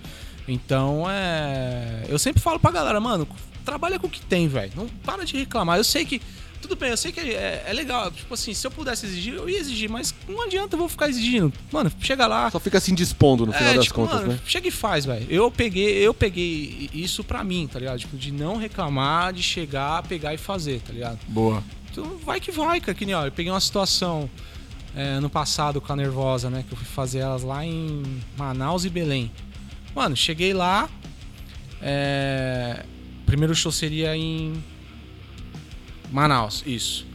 [0.48, 2.06] Então, é.
[2.08, 3.28] Eu sempre falo pra galera, mano,
[3.64, 4.72] trabalha com o que tem, velho.
[4.76, 5.78] Não para de reclamar.
[5.78, 6.20] Eu sei que.
[6.62, 8.12] Tudo bem, eu sei que é, é legal.
[8.12, 11.08] Tipo assim, se eu pudesse exigir, eu ia exigir, mas não adianta eu vou ficar
[11.10, 11.54] exigindo.
[11.72, 12.52] Mano, chega lá.
[12.52, 14.40] Só fica assim dispondo no final É, das tipo, contas, mano, né?
[14.46, 15.26] chega e faz, velho.
[15.30, 18.00] Eu peguei, eu peguei isso pra mim, tá ligado?
[18.00, 21.20] Tipo, de não reclamar, de chegar, pegar e fazer, tá ligado?
[21.28, 21.64] Boa.
[21.92, 22.94] Então vai que vai, cara.
[22.94, 24.30] Que nem, ó, eu peguei uma situação
[24.96, 26.64] é, ano passado com a Nervosa, né?
[26.68, 28.04] Que eu fui fazer elas lá em
[28.38, 29.32] Manaus e Belém.
[29.96, 30.90] Mano, cheguei lá.
[31.82, 32.84] É,
[33.26, 34.62] primeiro show seria em
[36.12, 37.06] Manaus, isso.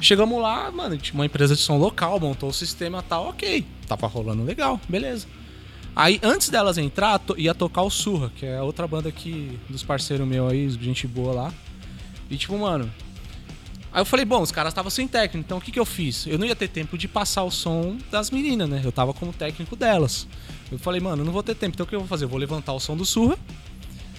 [0.00, 3.64] Chegamos lá, mano, tinha uma empresa de som local, montou o sistema tal, ok.
[3.86, 5.26] Tava rolando legal, beleza.
[5.96, 9.82] Aí, antes delas entrar, to- ia tocar o Surra, que é outra banda que, dos
[9.82, 11.54] parceiros meus aí, gente boa lá.
[12.28, 12.90] E tipo, mano.
[13.92, 16.26] Aí eu falei, bom, os caras estavam sem técnico, então o que, que eu fiz?
[16.26, 18.80] Eu não ia ter tempo de passar o som das meninas, né?
[18.84, 20.26] Eu tava como técnico delas.
[20.72, 22.24] Eu falei, mano, não vou ter tempo, então o que eu vou fazer?
[22.24, 23.38] Eu vou levantar o som do Surra.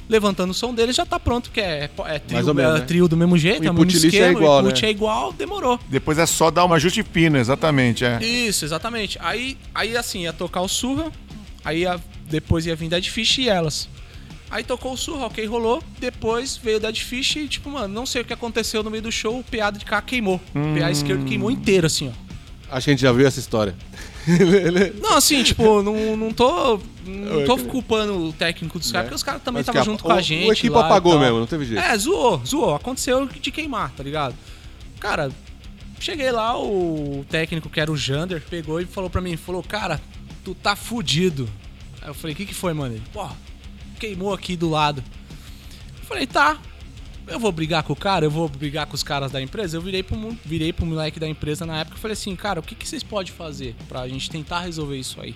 [0.08, 2.80] Levantando o som dele já tá pronto, que é, é, trio, Mais ou menos, é
[2.80, 2.86] né?
[2.86, 4.88] trio do mesmo jeito, O é o mesmo list é esquema, igual, o input né?
[4.88, 5.80] é igual, demorou.
[5.90, 8.24] Depois é só dar uma ajuste fino, exatamente, é.
[8.24, 9.18] Isso, exatamente.
[9.20, 11.12] Aí, aí assim, ia tocar o Surra,
[11.64, 13.90] aí ia- depois ia vir Dead Fish e elas.
[14.52, 15.82] Aí tocou o Surra, ok, rolou.
[16.00, 19.02] Depois veio o Dead Fish e, tipo, mano, não sei o que aconteceu no meio
[19.02, 20.40] do show, o PA de cá queimou.
[20.54, 22.76] O PA esquerdo queimou inteiro, assim, ó.
[22.76, 23.76] Acho que a gente já viu essa história.
[25.02, 26.80] Não, assim, tipo, não, não tô.
[27.06, 30.16] Não tô culpando o técnico dos caras, porque os caras também estavam junto com a
[30.16, 30.50] o- gente.
[30.50, 31.80] O equipe apagou mesmo, não teve jeito.
[31.84, 32.74] É, zoou, zoou.
[32.76, 34.34] Aconteceu de queimar, tá ligado?
[35.00, 35.32] Cara,
[36.00, 40.02] cheguei lá, o técnico que era o Jander pegou e falou pra mim, falou, cara,
[40.44, 41.48] tu tá fudido.
[42.02, 42.96] Aí eu falei, o que que foi, mano?
[42.96, 43.28] Ele, pô,
[44.00, 45.04] queimou aqui do lado.
[46.00, 46.58] Eu falei, tá.
[47.28, 49.78] Eu vou brigar com o cara, eu vou brigar com os caras da empresa.
[49.78, 52.64] Eu virei pro, virei pro moleque da empresa na época e falei assim, cara, o
[52.64, 55.36] que, que vocês podem fazer pra gente tentar resolver isso aí?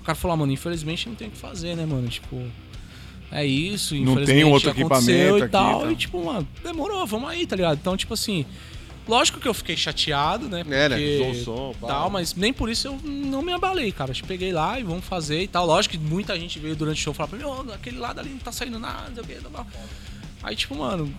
[0.00, 2.08] O cara falou, ah, mano, infelizmente não tem o que fazer, né, mano?
[2.08, 2.42] Tipo,
[3.30, 5.80] é isso, Não tem infelizmente outro aconteceu equipamento e aqui, tal.
[5.82, 5.92] tá?
[5.92, 7.78] E tipo, mano, demorou, vamos aí, tá ligado?
[7.78, 8.46] Então, tipo assim,
[9.06, 10.60] lógico que eu fiquei chateado, né?
[10.60, 10.96] É, né?
[10.96, 11.86] porque Usou o som, pá.
[11.88, 14.12] tal, mas nem por isso eu não me abalei, cara.
[14.12, 15.66] Eu peguei lá e vamos fazer e tal.
[15.66, 18.30] Lógico que muita gente veio durante o show falar pra mim, ô, aquele lado ali
[18.30, 19.48] não tá saindo nada, não sei o que.
[20.42, 21.12] Aí, tipo, mano,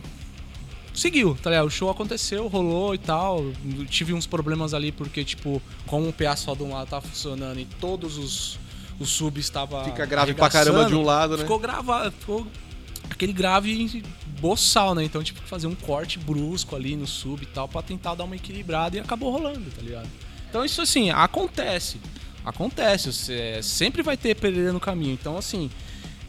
[0.94, 1.66] seguiu, tá ligado?
[1.66, 3.52] O show aconteceu, rolou e tal.
[3.90, 7.60] Tive uns problemas ali porque, tipo, como o PA só de um lado tava funcionando
[7.60, 8.60] e todos os,
[9.00, 9.84] os subs estavam.
[9.86, 11.44] Fica grave pra caramba de um lado, né?
[11.44, 12.48] Ficou gravado, ficou
[13.10, 14.04] aquele grave
[14.40, 15.04] boçal, né?
[15.04, 18.36] Então, tipo, fazer um corte brusco ali no sub e tal pra tentar dar uma
[18.36, 20.08] equilibrada e acabou rolando, tá ligado?
[20.50, 22.00] Então, isso assim, acontece.
[22.44, 23.12] Acontece.
[23.12, 25.14] Você sempre vai ter pereira no caminho.
[25.14, 25.70] Então, assim,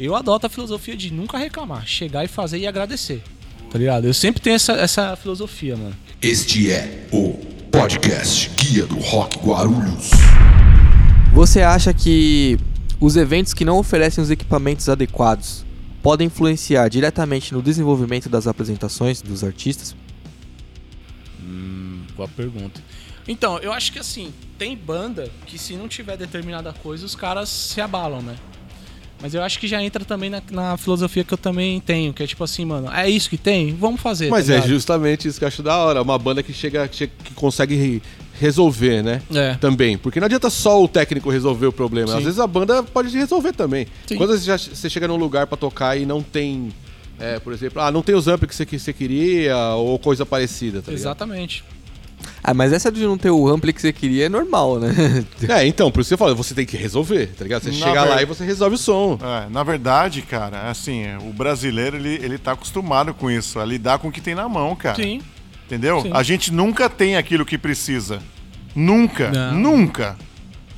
[0.01, 3.23] Eu adoto a filosofia de nunca reclamar, chegar e fazer e agradecer.
[3.71, 4.07] Tá ligado?
[4.07, 5.95] Eu sempre tenho essa, essa filosofia, mano.
[6.23, 7.35] Este é o
[7.71, 10.09] podcast Guia do Rock Guarulhos.
[11.35, 12.59] Você acha que
[12.99, 15.67] os eventos que não oferecem os equipamentos adequados
[16.03, 19.95] podem influenciar diretamente no desenvolvimento das apresentações dos artistas?
[22.17, 22.83] Boa pergunta.
[23.29, 27.51] Então, eu acho que assim, tem banda que se não tiver determinada coisa, os caras
[27.51, 28.37] se abalam, né?
[29.23, 32.23] Mas eu acho que já entra também na, na filosofia que eu também tenho, que
[32.23, 33.75] é tipo assim, mano, é isso que tem?
[33.75, 34.31] Vamos fazer.
[34.31, 34.69] Mas tá é ligado?
[34.71, 36.01] justamente isso que eu acho da hora.
[36.03, 38.03] Uma banda que chega, que, chega- que consegue re-
[38.41, 39.21] resolver, né?
[39.35, 39.55] É.
[39.57, 39.99] Também.
[39.99, 42.09] Porque não adianta só o técnico resolver o problema.
[42.13, 42.19] Sim.
[42.19, 43.87] Às vezes a banda pode resolver também.
[44.07, 44.17] Sim.
[44.17, 46.73] Quando você, já- você chega num lugar pra tocar e não tem,
[47.19, 50.25] é, por exemplo, ah, não tem os amplos que você, que você queria ou coisa
[50.25, 51.03] parecida, tá ligado?
[52.43, 54.91] Ah, mas essa de não ter o ampli que você queria é normal, né?
[55.49, 57.63] É, então, por isso que eu falo, você tem que resolver, tá ligado?
[57.63, 59.19] Você Na chega lá ver- e você resolve o som.
[59.23, 63.99] É, na verdade, cara, assim, o brasileiro, ele, ele tá acostumado com isso, a lidar
[63.99, 64.97] com o que tem na mão, cara.
[64.97, 65.21] Sim.
[65.67, 66.01] Entendeu?
[66.03, 66.11] Sim.
[66.13, 68.21] A gente nunca tem aquilo que precisa.
[68.75, 69.55] Nunca, Não.
[69.59, 70.17] nunca.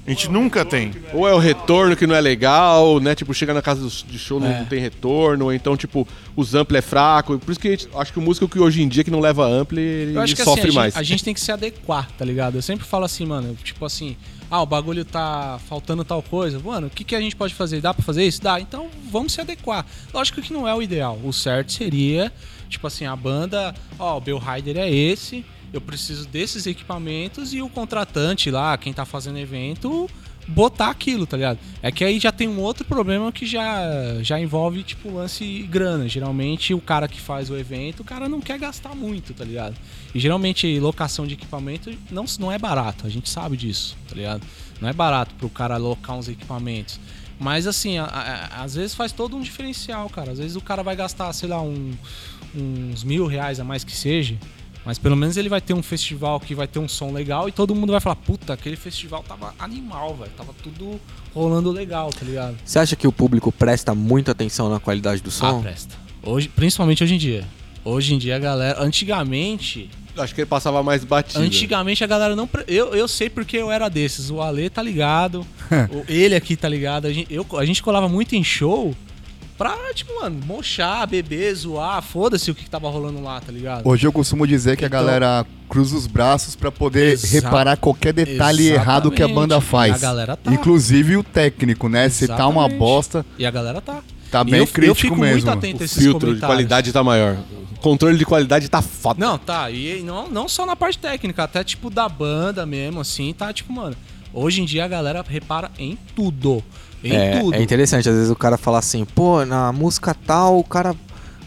[0.05, 0.91] A gente nunca tem.
[1.15, 3.15] Ou é o retorno que não é legal, né?
[3.15, 4.59] Tipo, chega na casa de show não É.
[4.59, 7.39] não tem retorno, ou então, tipo, os ampli é fraco.
[7.39, 9.21] Por isso que a gente- acho que o músico que hoje em dia que não
[9.21, 10.95] leva ampli, ele Eu acho que sofre assim, a mais.
[10.95, 12.57] gente, a gente tem que se adequar, tá ligado?
[12.57, 14.17] Eu sempre falo assim, mano, tipo assim,
[14.51, 16.59] ah, o bagulho tá faltando tal coisa.
[16.59, 17.81] Mano, o que, que a gente pode fazer?
[17.81, 18.43] Dá pra fazer isso?
[18.43, 18.61] Dá.
[18.61, 19.87] Então vamos se adequar.
[20.13, 21.17] Lógico que não é o ideal.
[21.23, 22.33] O certo seria,
[22.69, 27.63] tipo assim, a banda, ó, o Bill Rider é esse, eu preciso desses equipamentos e
[27.63, 30.09] o contratante lá, quem tá fazendo evento,
[30.47, 31.59] botar aquilo, tá ligado?
[31.81, 33.81] É que aí já tem um outro problema que já,
[34.23, 36.09] já envolve, tipo, lance grana.
[36.09, 39.77] Geralmente o cara que faz o evento, o cara não quer gastar muito, tá ligado?
[40.15, 44.43] E geralmente locação de equipamento não, não é barato, a gente sabe disso, tá ligado?
[44.81, 46.99] Não é barato pro cara alocar uns equipamentos.
[47.39, 50.33] Mas assim, a- a- às vezes faz todo um diferencial, cara.
[50.33, 51.93] Às vezes o cara vai gastar, sei lá, um-
[52.55, 54.37] uns mil reais a mais que seja.
[54.85, 57.53] Mas pelo menos ele vai ter um festival que vai ter um som legal e
[57.53, 60.31] todo mundo vai falar, puta, aquele festival tava animal, velho.
[60.37, 61.01] Tava tudo
[61.33, 62.57] rolando legal, tá ligado?
[62.65, 65.63] Você acha que o público presta muita atenção na qualidade do Ah, som?
[65.63, 65.95] presta.
[66.23, 67.45] Hoje, principalmente hoje em dia.
[67.85, 68.83] Hoje em dia a galera.
[68.83, 69.89] Antigamente.
[70.17, 71.41] Acho que ele passava mais batido.
[71.43, 72.47] Antigamente a galera não.
[72.47, 74.31] pre- Eu, eu sei porque eu era desses.
[74.31, 75.47] O Ale tá ligado.
[75.91, 77.07] o- ele aqui tá ligado.
[77.07, 78.95] A gente, eu, a gente colava muito em show
[79.63, 82.03] pra, tipo, mano, mochar, beber, zoar.
[82.03, 83.87] Foda-se o que, que tava rolando lá, tá ligado?
[83.87, 88.13] Hoje eu costumo dizer que Então- a galera cruza os braços pra poder reparar qualquer
[88.13, 89.93] detalhe errado que a banda faz.
[89.93, 90.53] E a galera tá.
[90.53, 92.09] Inclusive o técnico, né?
[92.09, 94.01] Se tá uma bosta, E a galera tá.
[94.31, 95.35] tá bem eu, crítico eu fico mesmo.
[95.47, 97.37] muito atento O a esses filtro de qualidade tá maior.
[97.77, 99.25] O controle de qualidade tá foda.
[99.25, 99.71] Não, tá.
[99.71, 103.73] E não, não só na parte técnica, até tipo da banda mesmo, assim, tá tipo,
[103.73, 103.95] mano.
[104.35, 106.63] Hoje em dia a galera repara em tudo.
[107.05, 107.55] Em É, tudo.
[107.55, 110.95] é interessante, às vezes o cara fala assim, pô, na música tal, o cara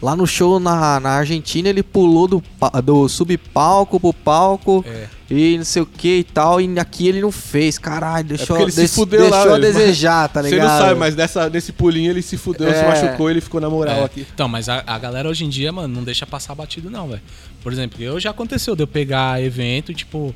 [0.02, 2.44] lá no show na, na Argentina ele pulou do,
[2.84, 5.08] do subpalco pro palco É.
[5.32, 8.64] e não sei o que e tal, e aqui ele não fez, caralho, deixou, porque
[8.64, 9.74] ele se des- fudeu lá, deixou a velho.
[9.74, 10.70] desejar, tá Você ligado?
[10.70, 12.88] não sabe, mas nessa, nesse pulinho ele se fudeu, se É.
[12.88, 14.04] machucou, ele ficou na moral É.
[14.04, 14.28] aqui.
[14.34, 17.22] Então, mas a, a galera hoje em dia, mano, não deixa passar batido, não, velho.
[17.64, 20.36] Por exemplo, eu já aconteceu de eu pegar evento e, tipo,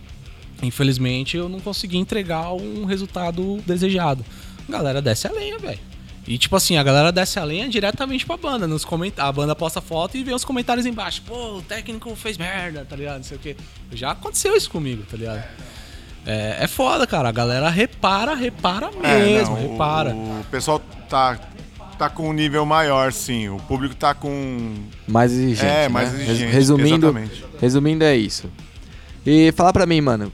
[0.64, 4.26] infelizmente eu não consegui entregar um resultado desejado.
[4.70, 5.80] A galera desce a lenha, velho.
[6.28, 8.68] E, tipo assim, a galera desce a lenha diretamente pra banda.
[8.68, 9.30] Nos comentários.
[9.30, 11.24] A banda posta foto e vê os comentários embaixo.
[11.26, 13.18] Pô, o técnico fez merda, tá ligado?
[13.18, 13.56] Não sei o quê.
[13.92, 15.44] Já aconteceu isso comigo, tá ligado?
[16.26, 17.30] É, é foda, cara.
[17.30, 20.14] A galera repara, repara É, mesmo, não, o- repara.
[20.16, 20.80] O, pessoal
[21.10, 21.40] tá,
[21.98, 23.50] tá com um nível maior, sim.
[23.50, 24.76] O público tá com.
[25.08, 25.88] Mais exigente, É, né?
[25.90, 27.46] mais exigente, Resumindo, exatamente.
[27.60, 28.52] resumindo é isso.
[29.26, 30.32] E fala pra mim, mano,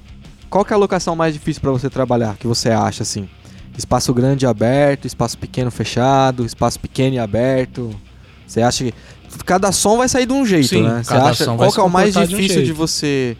[0.49, 3.29] qual que é a locação mais difícil pra você trabalhar, que você acha, assim?
[3.77, 7.93] Espaço grande e aberto, espaço pequeno fechado, espaço pequeno e aberto.
[8.47, 8.93] Você acha que...
[9.45, 11.03] Cada som vai sair de um jeito, Sim, né?
[11.03, 13.35] Você acha qual que é o mais comportar de um difícil de, você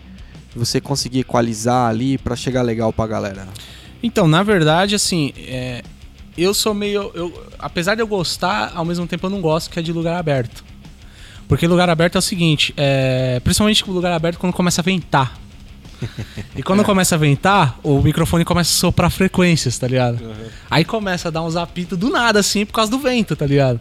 [0.52, 3.48] de você conseguir equalizar ali pra chegar legal pra galera?
[4.04, 5.84] Então, na verdade, assim, é,
[6.38, 7.12] eu sou meio.
[7.14, 10.18] eu- apesar de eu gostar, ao mesmo tempo eu não gosto que é de lugar
[10.18, 10.66] aberto.
[11.48, 15.38] Porque lugar aberto é o seguinte, é, principalmente lugar aberto quando começa a ventar.
[16.56, 20.20] E quando começa a ventar, o microfone começa a soprar frequências, tá ligado?
[20.70, 23.80] Aí começa a dar uns apitos do nada, assim, por causa do vento, tá ligado?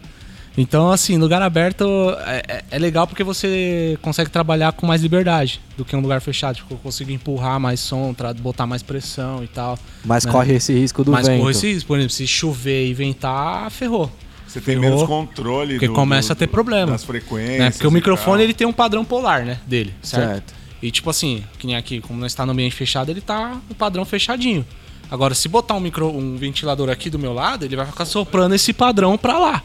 [0.57, 1.85] Então, assim, lugar aberto
[2.27, 6.21] é, é- é legal porque você consegue trabalhar com mais liberdade do que um lugar
[6.21, 6.55] fechado.
[6.55, 9.77] Tipo, eu consigo empurrar mais som, botar mais pressão e tal.
[10.05, 10.31] Mas Né?
[10.31, 11.41] corre esse risco do Mas vento.
[11.41, 11.89] corre esse risco.
[11.89, 14.09] Por exemplo, se chover e ventar, ferrou.
[14.47, 16.93] Você tem Ferrou, menos controle Porque do- começa do- a ter problema.
[16.93, 17.59] Das frequências.
[17.59, 17.71] Né?
[17.73, 18.45] Porque o microfone tal.
[18.45, 19.59] ele tem um padrão polar, né?
[19.67, 20.29] Dele, certo?
[20.31, 20.55] Certo.
[20.85, 23.75] E tipo assim, que nem aqui, como nós está no ambiente fechado, ele tá no
[23.75, 24.67] padrão fechadinho.
[25.11, 28.55] Agora, se botar um, micro, um ventilador aqui do meu lado, ele vai ficar soprando
[28.55, 29.63] esse padrão pra lá.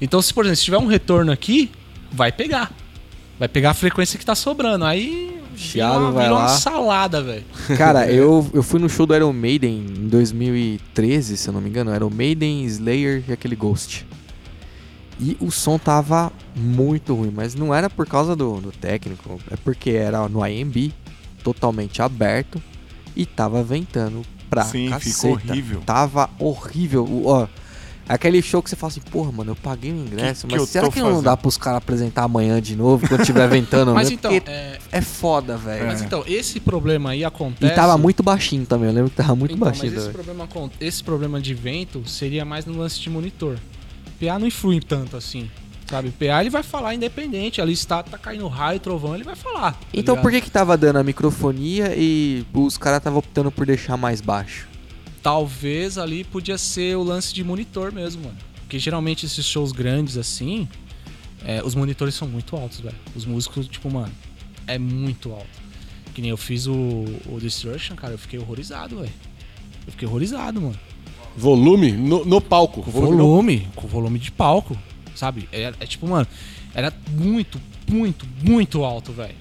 [0.00, 1.70] Então, se por exemplo, se tiver um retorno aqui,
[2.10, 2.72] vai pegar.
[3.38, 4.84] Vai pegar a frequência que tá sobrando.
[4.84, 6.48] Aí Chiado vira uma, vai vira uma lá.
[6.48, 7.44] salada, velho.
[7.78, 11.68] Cara, eu, eu fui no show do Iron Maiden em 2013, se eu não me
[11.68, 11.94] engano.
[11.94, 14.04] Iron Maiden, Slayer e aquele Ghost.
[15.24, 19.56] E o som tava muito ruim, mas não era por causa do, do técnico, é
[19.56, 20.92] porque era no IMB,
[21.44, 22.60] totalmente aberto
[23.14, 25.10] e tava ventando pra Sim, caceta.
[25.14, 25.80] ficou horrível.
[25.86, 27.04] Tava horrível.
[27.04, 27.46] O- Ó,
[28.08, 30.60] aquele show que você fala assim, porra, mano, eu paguei o ingresso, Que que mas
[30.60, 31.24] eu será que não fazendo?
[31.24, 34.18] dá pros caras apresentar amanhã de novo, quando tiver ventando Mas mesmo?
[34.18, 35.86] então, Porque é, é foda, velho.
[35.86, 37.74] mas então, esse problema aí E acontece.
[37.74, 40.12] tava muito baixinho também, eu lembro que tava muito Então, baixinho mas esse também.
[40.24, 43.56] problema, acon- esse problema de vento seria mais no lance de monitor.
[44.26, 45.50] PA não influi tanto assim.
[45.88, 49.72] Sabe, PA ele vai falar independente, ali está tá caindo raio, trovão, ele vai falar.
[49.72, 50.22] tá Então ligado?
[50.22, 54.20] por que que tava dando a microfonia e os caras estavam optando por deixar mais
[54.20, 54.68] baixo?
[55.22, 58.36] Talvez ali podia ser o lance de monitor mesmo, mano.
[58.62, 60.66] Porque geralmente esses shows grandes assim,
[61.44, 62.96] é, os monitores são muito altos, velho.
[63.14, 64.12] Os músicos, tipo, mano,
[64.66, 65.62] é muito alto.
[66.14, 66.74] Que nem eu fiz o,
[67.26, 69.12] o Destruction, cara, eu fiquei horrorizado, velho.
[69.86, 70.78] Eu fiquei horrorizado, mano.
[71.36, 72.82] Volume no, no palco.
[72.82, 74.76] Com Volume no- volume, com volume de palco,
[75.14, 75.48] sabe?
[75.52, 76.26] É, é tipo, mano,
[76.74, 79.34] era muito, muito, muito alto, velho.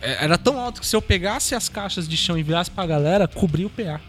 [0.00, 2.86] É- Era tão alto que se eu pegasse as caixas de chão e virasse pra
[2.86, 4.00] galera, cobria o PA.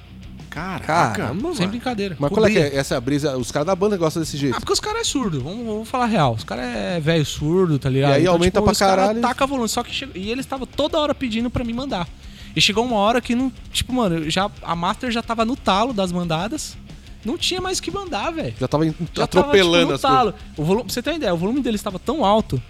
[0.49, 0.85] Caraca.
[1.21, 1.67] Caramba, Sem mano.
[1.71, 2.15] brincadeira.
[2.17, 2.73] Mas qual é que cobria.
[2.75, 3.35] é essa brisa?
[3.37, 4.55] Os caras da banda gostam desse jeito.
[4.55, 6.33] Ah, porque os caras é surdo, vamos, vamos falar real.
[6.33, 8.11] Os caras é velho surdo, tá ligado?
[8.11, 9.21] E aí aumenta pra os cara caralho.
[9.21, 10.07] Taca volume, só que.
[10.15, 12.07] E eles estavam toda hora pedindo pra me mandar.
[12.55, 13.51] E chegou uma hora que não.
[13.73, 16.77] Tipo, mano, já, a Master já tava no talo das mandadas.
[17.25, 18.53] Não tinha mais o que mandar, velho.
[18.59, 20.57] Já tava Já atropelando tava, tipo, as coisas.
[20.57, 22.61] O volume, pra você ter uma ideia, o volume dele estava tão alto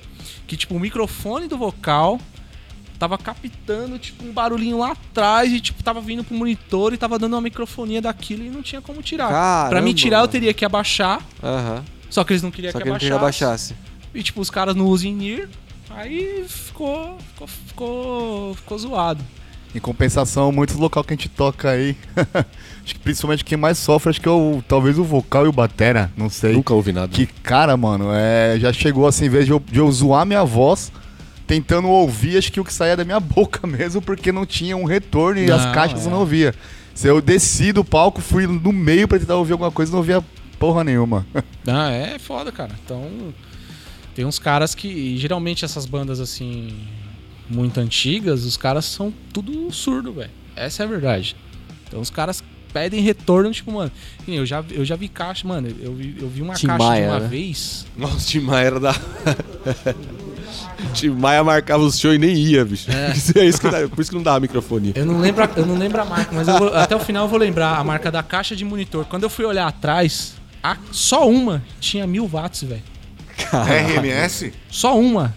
[0.48, 2.20] que, tipo, o microfone do vocal
[2.98, 7.20] tava captando, tipo, um barulhinho lá atrás e, tipo, tava vindo pro monitor e tava
[7.20, 9.30] dando uma microfonia daquilo e não tinha como tirar.
[9.30, 11.84] Caramba, pra me tirar, eu teria que abaixar, Aham.
[12.10, 13.14] só que eles não queriam que, que abaixasse.
[13.14, 13.76] abaixasse.
[14.14, 15.50] E, tipo, os caras não usam in-ear,
[15.90, 19.24] aí ficou, ficou, ficou, ficou zoado.
[19.76, 21.98] Em compensação, muitos local que a gente toca aí.
[22.82, 25.52] acho que principalmente quem mais sofre, acho que é o, talvez o vocal e o
[25.52, 26.54] batera, não sei.
[26.54, 27.10] Nunca ouvi nada.
[27.10, 30.46] Que cara, mano, é, já chegou assim, em vez de eu, de eu zoar minha
[30.46, 30.94] voz,
[31.46, 34.86] tentando ouvir, acho que o que saía da minha boca mesmo, porque não tinha um
[34.86, 36.08] retorno e as Não, caixas é.
[36.08, 36.56] eu não ouvia.
[36.94, 40.24] Se eu desci do palco, fui no meio pra tentar ouvir alguma coisa, não ouvia
[40.58, 41.26] porra nenhuma.
[41.68, 42.72] Ah, é foda, cara.
[42.86, 43.34] Então,
[44.14, 45.18] tem uns caras que.
[45.18, 46.78] geralmente essas bandas assim.
[47.50, 50.32] Muito antigas, os caras são tudo surdo, velho.
[50.56, 51.36] Essa é a verdade.
[51.88, 53.92] Então os caras pedem retorno, tipo, mano.
[54.28, 55.68] Eu já, eu já vi caixa, mano.
[55.80, 57.28] Eu vi, eu vi uma Tim caixa Maia, de uma né?
[57.28, 57.86] vez.
[57.96, 58.92] Nossa, o Tim Maia era da.
[60.90, 62.90] o Tim Maia marcava os shows e nem ia, bicho.
[63.16, 64.92] Isso é isso que dá, por isso que não dava microfone.
[64.96, 67.26] Eu não lembro, a- eu não lembro a marca, mas eu vou- até o final
[67.26, 69.06] eu vou lembrar a marca da caixa de monitor.
[69.06, 72.84] Quando eu fui olhar atrás, a- só uma tinha mil watts, velho.
[73.52, 74.54] RMS?
[74.70, 75.34] Só uma.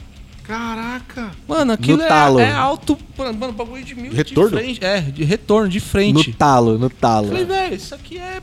[0.49, 1.31] Caraca.
[1.47, 2.41] Mano, aquilo é, talo.
[2.41, 2.97] é alto.
[3.19, 4.57] Mano, bagulho de mil Retorno?
[4.57, 4.85] de frente.
[4.85, 6.33] É, de retorno, de No frente.
[6.33, 7.29] talo, no talo.
[7.29, 8.41] Falei, velho, isso aqui é.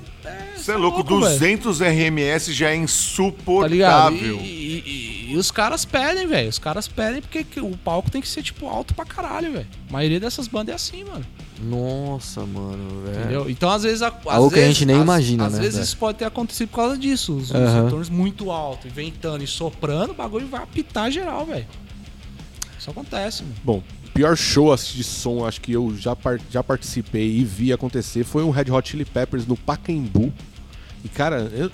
[0.56, 1.20] Você é louco, velho.
[1.22, 4.38] 200 RMS já é Tá insuportável.
[4.40, 4.84] E, e-
[5.30, 6.48] e- e os caras pedem, velho.
[6.50, 9.68] Os caras pedem porque que o palco tem que ser, tipo, alto pra caralho, velho.
[9.90, 11.26] A maioria dessas bandas é assim, mano.
[11.62, 13.20] Nossa, mano, velho.
[13.20, 13.50] Entendeu?
[13.50, 14.02] Então, às vezes.
[14.04, 15.84] a- às Algo que a vezes- gente nem às- imagina, Às né, vezes velho?
[15.86, 17.36] isso pode ter acontecido por causa disso.
[17.36, 17.84] Os, os Aham.
[17.86, 21.66] retornos muito altos, ventando e soprando, o bagulho vai apitar geral, velho.
[22.86, 23.56] Isso acontece, mano.
[23.64, 27.74] Bom, o pior show de som, acho que eu já, par- já participei e vi
[27.74, 30.32] acontecer foi um Red Hot Chili Peppers no Pacaembu.
[31.04, 31.72] E cara, eu,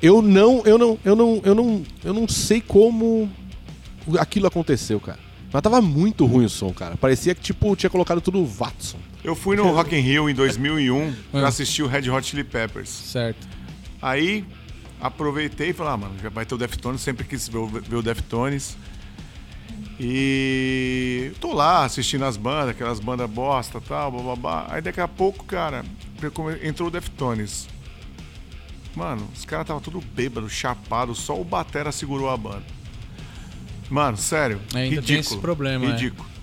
[0.00, 3.30] eu não, eu não, eu não, eu não, eu não sei como
[4.18, 5.18] aquilo aconteceu, cara.
[5.52, 6.96] Mas tava muito ruim o som, cara.
[6.96, 8.96] Parecia que tipo tinha colocado tudo Watson.
[9.22, 11.12] Eu fui no Rock in Rio em 2001 Ah.
[11.40, 12.88] pra assistir o Red Hot Chili Peppers.
[12.88, 13.46] Certo.
[14.00, 14.46] Aí
[14.98, 17.58] aproveitei e falei, ah, mano, já vai ter o Deftones, sempre quis ver
[17.96, 18.78] o Deftones.
[19.98, 24.66] E tô lá assistindo as bandas, aquelas bandas bosta e tal, bababá.
[24.68, 25.84] Aí daqui a pouco, cara,
[26.62, 27.68] entrou o Deftones.
[28.96, 32.64] Mano, os caras tava tudo bêbado, chapado, só o Batera segurou a banda.
[33.90, 35.06] Mano, sério, Ainda ridículo.
[35.06, 35.88] tem esse problema, é.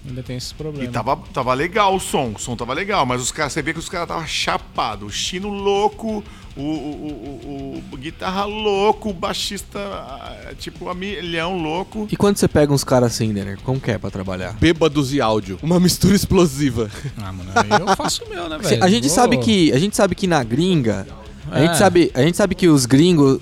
[0.08, 0.92] Ainda tem esse E problema.
[0.92, 3.80] tava, tava legal o som, o som tava legal, mas os caras, você vê que
[3.80, 6.24] os caras tava chapado, o chino louco,
[6.58, 12.08] o, o, o- o- guitarra louco, o baixista ah, tipo a milhão louco.
[12.12, 14.54] E quando você pega uns caras assim, Denner, como que é pra trabalhar?
[14.54, 15.60] Bêbados e áudio.
[15.62, 16.90] Uma mistura explosiva.
[17.18, 18.84] Ah, mano, aí eu faço o meu, né, velho?
[18.84, 21.08] a gente sabe que a gente sabe que na gringa,
[21.52, 21.68] a É.
[21.68, 23.40] gente sabe, a gente sabe que os gringos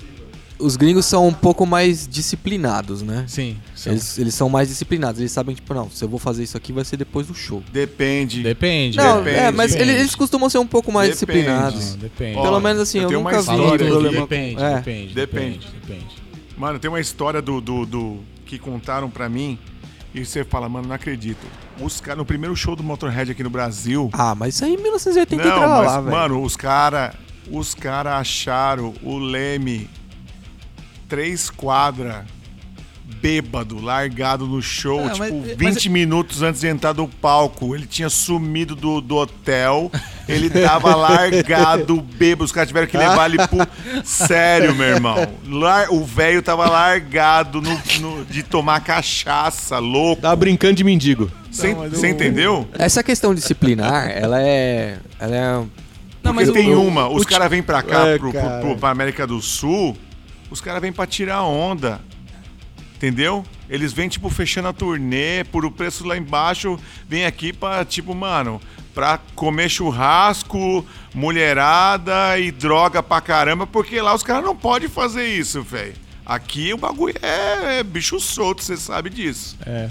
[0.60, 3.24] os gringos são um pouco mais disciplinados, né?
[3.28, 3.92] Sim, sim.
[3.92, 6.72] Eles, eles são mais disciplinados, eles sabem tipo, não, se eu vou fazer isso aqui
[6.74, 7.64] vai ser depois do show.
[7.72, 8.44] Depende.
[8.44, 8.98] Depende.
[8.98, 9.92] Não, Depende, é, mas depende.
[9.92, 11.40] eles, costumam ser um pouco mais Depende.
[11.40, 11.92] disciplinados.
[11.92, 12.42] Não, depende.
[12.42, 14.12] Pelo menos assim, eu eu, nunca vi problema.
[14.22, 14.76] Depende, É.
[14.76, 15.14] depende, Depende.
[15.60, 16.06] depende, depende.
[16.58, 19.58] Mano, tem uma história do, do, do- que contaram pra mim
[20.14, 21.46] e você fala, mano, não acredito.
[21.80, 24.10] Os caras, no primeiro show do Motorhead aqui no Brasil.
[24.12, 26.16] Ah, mas isso aí em 1980 não, mas, lá, velho.
[26.16, 27.16] mano, os caras
[27.52, 29.90] os cara acharam o Leme
[31.10, 32.24] três quadras
[33.22, 37.76] bêbado, largado no show, É, tipo, mas- 20 mas- minutos antes de entrar do palco.
[37.76, 39.92] Ele tinha sumido do, do hotel,
[40.28, 42.46] ele tava largado, bêbado.
[42.46, 43.68] Os caras tiveram que levar ele pro.
[44.06, 45.18] Sério, meu irmão.
[45.50, 50.22] Lar- O velho tava largado no- no- de tomar cachaça, louco.
[50.22, 51.30] Tava brincando de mendigo.
[51.52, 52.70] Você entendeu?
[52.78, 54.98] Essa questão disciplinar, ela é.
[55.20, 55.64] Ela é.
[56.24, 58.60] Não, mas tem o- uma, os caras vêm pra cá, É, pro, pro, cara.
[58.62, 59.98] pro- pra América do Sul,
[60.50, 62.02] os caras vêm pra tirar onda.
[62.96, 63.46] Entendeu?
[63.70, 66.78] Eles vêm, tipo, fechando a turnê, por o preço lá embaixo,
[67.08, 68.60] vem aqui pra, tipo, mano,
[68.94, 75.28] pra comer churrasco, mulherada e droga pra caramba, porque lá os caras não podem fazer
[75.28, 75.94] isso, velho.
[76.26, 79.58] Aqui o bagulho é, é bicho solto, você sabe disso.
[79.66, 79.90] É,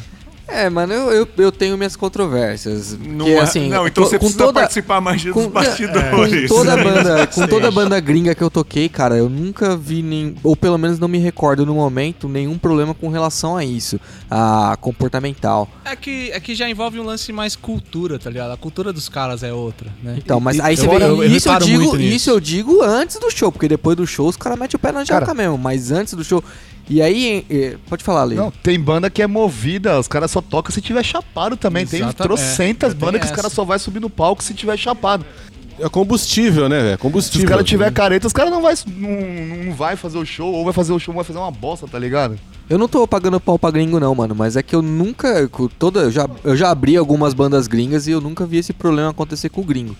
[0.70, 2.96] mano, eu, eu, eu tenho minhas controvérsias.
[2.98, 6.48] Não, que, é- assim, não então você precisa participar mais dos com, bastidores.
[6.48, 9.76] com toda a banda, com toda a banda gringa que eu toquei, cara, eu nunca
[9.76, 13.64] vi nem, ou pelo menos não me recordo no momento nenhum problema com relação a
[13.64, 15.68] isso, a comportamental.
[15.84, 18.50] É que, é que já envolve um lance mais cultura, tá ligado?
[18.52, 20.14] A cultura dos caras é outra, né?
[20.18, 23.18] Então, mas aí eu- você vê, eu- eu isso eu digo, isso eu digo antes
[23.18, 25.90] do show, porque depois do show os caras metem o pé na jaca mesmo, mas
[25.90, 26.42] antes do show.
[26.90, 28.34] E aí, eh, pode falar, Lê.
[28.34, 31.86] Não, tem banda que é movida, os caras só tocam se tiver chapado também.
[31.86, 34.54] Tem Exata- trocentas é, tem bandas que os caras só vai subir no palco se
[34.54, 35.24] tiver chapado.
[35.80, 36.92] É combustível, né, velho?
[36.92, 37.44] Se Combustível.
[37.44, 40.64] os caras tiver careta, os caras não vai, não, não vai fazer o show, ou
[40.64, 42.36] vai fazer o show, vai fazer uma bosta, tá ligado?
[42.68, 44.34] Eu não tô pagando pau pra gringo, não, mano.
[44.34, 45.48] Mas é que eu nunca.
[45.78, 49.10] Toda, eu, já, eu já abri algumas bandas gringas e eu nunca vi esse problema
[49.10, 49.96] acontecer com o gringo.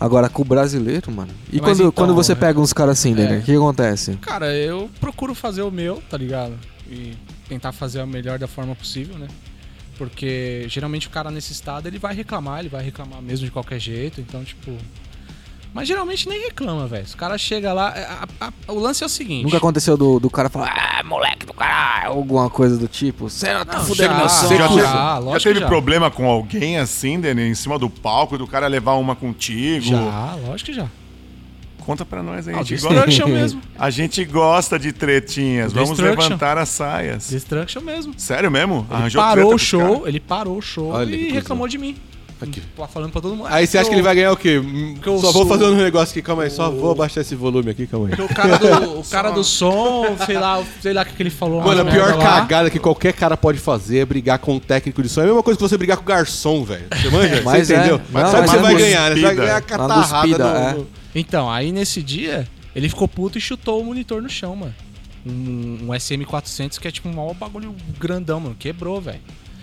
[0.00, 1.30] Agora, com o brasileiro, mano.
[1.52, 3.38] E Mas quando, então, quando você é- pega uns caras assim, né?
[3.38, 4.16] O que acontece?
[4.16, 6.54] Cara, eu procuro fazer o meu, tá ligado?
[6.90, 7.12] E
[7.46, 9.28] tentar fazer a melhor da forma possível, né?
[9.98, 13.78] Porque geralmente o cara nesse estado ele vai reclamar, ele vai reclamar mesmo de qualquer
[13.78, 14.74] jeito, então tipo.
[15.72, 17.04] Mas geralmente nem reclama, velho.
[17.04, 17.88] Os caras chegam lá.
[18.40, 19.44] a- a- o lance é o seguinte.
[19.44, 23.30] Nunca aconteceu do, do cara falar, ah, moleque do caralho, alguma coisa do tipo.
[23.30, 24.48] Você não tá Não, fudendo já, meu som.
[24.48, 27.88] já, Já, já, teve, lógico já teve problema com alguém assim, Dani, em cima do
[27.88, 29.84] palco, do cara levar uma contigo?
[29.84, 30.86] Já, lógico que já.
[31.78, 32.54] Conta pra nós aí.
[32.54, 33.62] Ah, a, o gente gosta, Destruction mesmo.
[33.78, 35.72] a gente gosta de tretinhas.
[35.72, 37.30] Vamos levantar as saias.
[37.30, 38.12] Destruction mesmo.
[38.18, 38.86] Sério mesmo?
[38.90, 40.08] Ele Arranjou parou o show, cara?
[40.08, 41.96] ele parou o show Olha e reclamou de mim.
[42.40, 42.62] Aqui.
[42.92, 43.46] Falando pra todo mundo.
[43.48, 44.60] Aí você acha que ele vai ganhar o quê?
[45.20, 46.50] Só vou fazer um negócio aqui, calma aí.
[46.50, 48.16] Só vou abaixar esse volume aqui, calma aí.
[48.16, 51.30] Porque o cara do, o cara do som, sei lá, sei lá o que, ele
[51.30, 51.60] falou.
[51.60, 52.40] Mano, a pior merda lá.
[52.40, 55.20] cagada que qualquer cara pode fazer é brigar com o técnico de som.
[55.20, 56.84] É a mesma coisa que você brigar com o garçom, velho.
[56.90, 57.42] Você manja?
[57.44, 57.76] Mas você é.
[57.78, 58.00] entendeu?
[58.10, 59.16] Não, Sabe que mas você vai ganhar, né?
[59.16, 60.86] Você vai ganhar a catarrada no- é.
[61.14, 64.74] Então, aí nesse dia, ele ficou puto e chutou o monitor no chão, mano.
[65.26, 68.56] Um, um SM400 que é tipo um maior bagulho grandão, mano.
[68.58, 69.20] Quebrou, velho.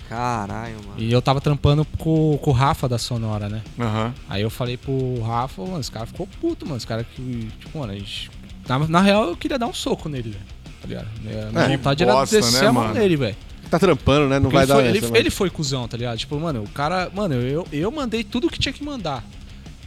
[0.10, 0.93] Caralho, mano.
[0.97, 3.62] E eu tava trampando com, com o Rafa da Sonora, né?
[3.80, 4.14] Aham.
[4.30, 6.78] Aí eu falei pro Rafa, mano, esse cara ficou puto, mano.
[6.78, 8.30] Esse cara que, tipo, mano, a gente...
[8.68, 10.43] Na, na real, eu queria dar um soco nele, velho.
[10.82, 11.08] Tá ligado?
[11.08, 12.93] A minha É, vontade era bosta, descer né, a mão mano?
[12.95, 13.36] nele, velho.
[13.70, 14.39] Tá trampando, né?
[14.39, 16.18] Não Porque vai ele, dar foi, essa, ele, ele foi cuzão, tá ligado?
[16.18, 17.12] Tipo, mano, o cara.
[17.14, 19.24] Mano, eu, eu mandei tudo que tinha que mandar.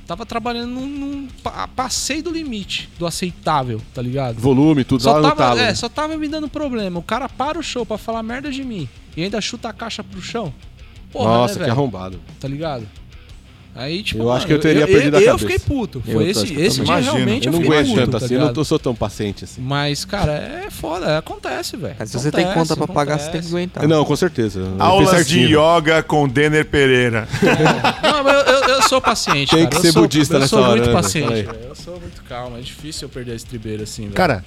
[0.06, 0.86] Tava trabalhando num.
[0.86, 4.38] num pa- passei do limite, do aceitável, tá ligado?
[4.38, 5.60] Volume, tudo lá Só no tava, talo.
[5.60, 5.74] é, né?
[5.74, 6.98] só tava me dando problema.
[6.98, 8.86] O cara para o show pra falar merda de mim
[9.16, 10.52] e ainda chuta a caixa pro chão.
[11.12, 11.72] Porra, Nossa, né, que velho?
[11.72, 12.20] arrombado.
[12.38, 12.86] Tá ligado?
[13.72, 15.38] Aí, tipo, Eu acho mano, que eu teria perdido a eu, cabeça.
[15.48, 16.02] fiquei puto.
[16.04, 17.12] Eu Foi tô- esse, acho esse eu dia imagino.
[17.14, 19.44] realmente Eu eu não fiquei aguento puto, tanto tá assim, eu não sou tão paciente
[19.44, 19.60] assim.
[19.62, 20.32] Mas, cara,
[20.66, 21.94] é foda, acontece, velho.
[22.04, 23.54] Se você tem Acontece, conta pra pagar, você tem que acontece.
[23.54, 23.88] aguentar.
[23.88, 24.58] Não, com certeza.
[24.60, 27.28] Eu Aulas de yoga com Denner Pereira.
[28.02, 29.70] Não, mas eu, eu- eu sou paciente, Tem cara.
[29.70, 30.92] que eu ser sou, budista eu nessa sou hora, muito né?
[30.92, 31.48] paciente.
[31.68, 32.56] Eu sou muito calmo.
[32.58, 34.14] É difícil eu perder a estribeira assim, velho.
[34.14, 34.44] Cara,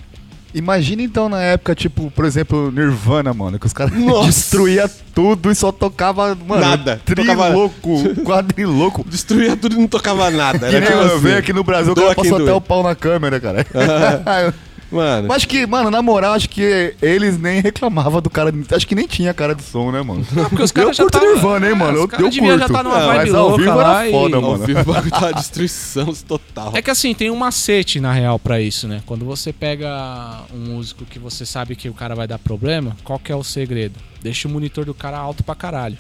[0.54, 4.28] imagina então na época, tipo, por exemplo, Nirvana, mano, que os caras Nossa.
[4.28, 7.02] destruía tudo e só tocava, mano, Nada.
[7.06, 9.06] Tocava- trilouco, quadrilouco.
[9.08, 10.60] Destruía tudo e não tocava nada.
[10.70, 11.20] Que Era nem tipo eu assim.
[11.20, 12.56] veio aqui no Brasil, o cara passou até doer.
[12.56, 13.66] o pau na câmera, cara.
[14.94, 18.54] Mano, Mas acho que, mano, na moral, acho que eles nem reclamavam do cara.
[18.76, 20.26] Acho que nem tinha cara de som, né, mano?
[20.32, 21.98] Não, porque os eu caras já curto tava- Nirvana, hein, mano?
[21.98, 22.74] É, Eu, eu deviam já curto.
[22.74, 24.66] tá numa Não, vibe mas ao vivo lá era e- foda, ao mano.
[24.66, 26.72] vivo o bagulho tá uma destruição total.
[26.76, 29.02] É que assim, tem um macete na real pra isso, né?
[29.06, 33.18] Quando você pega um músico que você sabe que o cara vai dar problema, qual
[33.18, 33.96] que é o segredo?
[34.22, 35.98] Deixa o monitor do cara alto pra caralho.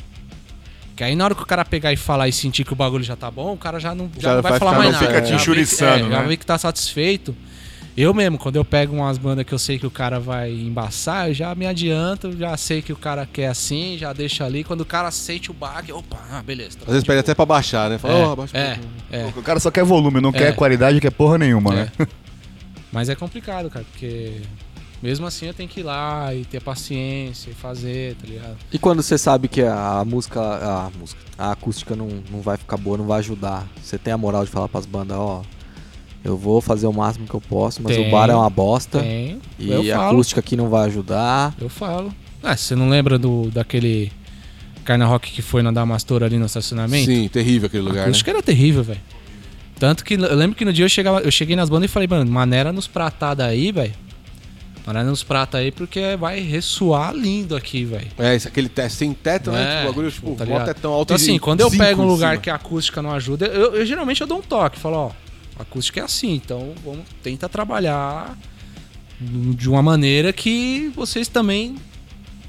[0.95, 3.03] Que aí na hora que o cara pegar e falar e sentir que o bagulho
[3.03, 4.93] já tá bom, o cara já não, já Já não vai vai falar ficar- mais
[4.93, 5.13] não nada.
[5.13, 6.27] fica te Já enxuriçando, é, Já né?
[6.27, 7.35] vê que tá satisfeito.
[7.95, 11.27] Eu mesmo, quando eu pego umas bandas que eu sei que o cara vai embaçar,
[11.29, 14.63] eu já me adianto, já sei que o cara quer assim, já deixa ali.
[14.63, 16.77] Quando o cara sente o baque, opa, ah, beleza.
[16.79, 17.99] tá Às vezes pede até pra baixar, né?
[17.99, 19.25] Fala, É, "Ó, abaixa é, pouquinho." é.
[19.37, 20.33] O cara só quer volume, não É.
[20.33, 21.91] quer qualidade, quer porra nenhuma, né?
[21.99, 22.07] É.
[22.91, 24.41] Mas é complicado, cara, porque
[25.01, 28.55] Mesmo assim eu tenho que ir lá e ter paciência e fazer, tá ligado?
[28.71, 32.77] E quando você sabe que a música, a música, a acústica não, não vai ficar
[32.77, 35.41] boa, não vai ajudar, você tem a moral de falar pras bandas, ó,
[36.23, 38.99] eu vou fazer o máximo que eu posso, mas Tenho, o bar é uma bosta
[38.99, 39.39] Tenho.
[39.59, 40.11] e eu a falo.
[40.13, 41.53] acústica aqui não vai ajudar.
[41.59, 42.13] Eu falo.
[42.41, 44.11] Ah, você não lembra do, daquele
[44.85, 47.05] Carna Rock que foi na Damastor ali no estacionamento?
[47.05, 48.03] Sim, terrível aquele A lugar, né?
[48.05, 49.01] acústica era terrível, velho.
[49.79, 52.07] Tanto que eu lembro que no dia eu, chegava, eu cheguei nas bandas e falei,
[52.07, 53.93] mano, maneira nos pratados aí, velho.
[54.85, 58.07] Maneira nos pratos aí, porque vai ressoar lindo aqui, velho.
[58.19, 59.61] É, esse, aquele teto sem teto, né?
[59.63, 62.05] É, Tipo, bagulho, tipo, tá mó tetão alto Então, e assim, quando eu pego um
[62.05, 64.77] lugar que a acústica não ajuda, eu, eu geralmente eu dou um toque.
[64.77, 65.11] Falo, ó,
[65.59, 68.37] acústica é assim, então vamos tenta trabalhar
[69.19, 71.75] de uma maneira que vocês também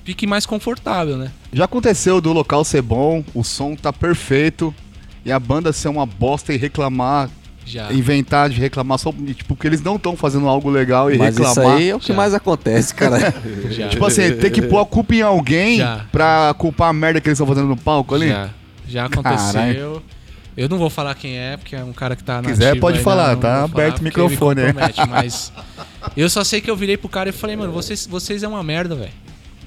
[0.04, 1.30] fiquem mais confortável, né?
[1.52, 4.74] Já aconteceu do local ser bom, o som tá perfeito,
[5.24, 7.30] e a banda ser uma bosta e reclamar,
[7.64, 7.92] Já.
[7.92, 11.52] inventar de reclamar só, tipo, que eles não estão fazendo algo legal e Mas reclamar.
[11.52, 12.14] isso aí é o que Já.
[12.14, 13.32] mais acontece, cara.
[13.90, 16.04] Tipo assim, ter que pôr a culpa em alguém Já.
[16.12, 18.28] pra culpar a merda que eles estão fazendo no palco ali.
[18.28, 18.50] Já,
[18.86, 19.52] já aconteceu.
[19.52, 20.02] Caralho.
[20.56, 22.98] Eu não vou falar quem é, porque é um cara que tá na Quiser, pode
[22.98, 24.66] aí, falar, não- não tá falar aberto o me microfone aí.
[24.72, 25.52] compromete, Mas
[26.16, 28.62] eu só sei que eu virei pro cara e falei, mano, vocês, vocês é uma
[28.62, 29.10] merda, velho.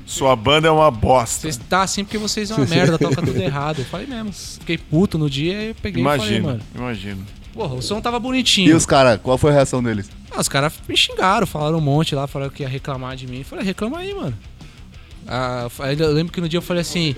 [0.05, 1.41] Sua banda é uma bosta.
[1.41, 3.79] Vocês tá assim porque vocês é uma merda, toca tudo errado.
[3.79, 4.31] Eu falei mesmo.
[4.31, 6.61] Fiquei puto no dia e peguei e falei, Imagina, mano.
[6.73, 7.21] imagina.
[7.53, 8.73] Porra, o som tava E bonitinho.
[8.77, 10.09] os caras, qual foi a reação deles?
[10.31, 13.39] Ah, os caras me xingaram, falaram um monte lá, falaram que ia reclamar de mim.
[13.39, 14.37] Eu falei, reclama aí, mano.
[15.27, 15.67] Ah,
[15.99, 17.13] eu lembro que no dia eu falei assim.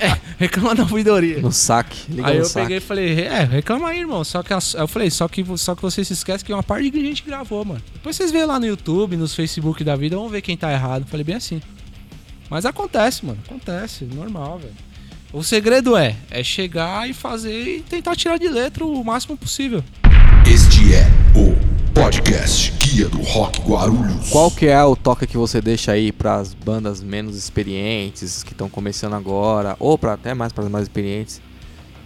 [0.00, 1.40] É, reclama na ouvidoria.
[1.40, 2.10] No saque.
[2.10, 2.64] Liga Aí no eu saque.
[2.66, 4.22] peguei e falei, é, reclama aí, irmão.
[4.24, 6.62] Só que as- aí eu falei, só que, só que você se esquece que uma
[6.62, 7.82] parte de gente gravou, mano.
[7.94, 11.06] Depois vocês veem lá no YouTube, nos Facebook da vida, vão ver quem tá errado.
[11.06, 11.60] Falei bem assim.
[12.50, 13.38] Mas acontece, mano.
[13.46, 14.74] Acontece, normal, velho.
[15.32, 19.84] O segredo é, é chegar e fazer e tentar tirar de letra o máximo possível.
[20.46, 21.06] Este é
[22.02, 24.30] podcast Guia do Rock Guarulhos.
[24.30, 28.68] Qual que é o toque que você deixa aí pras bandas menos experientes, que estão
[28.68, 31.40] começando agora, ou para até mais para as mais experientes?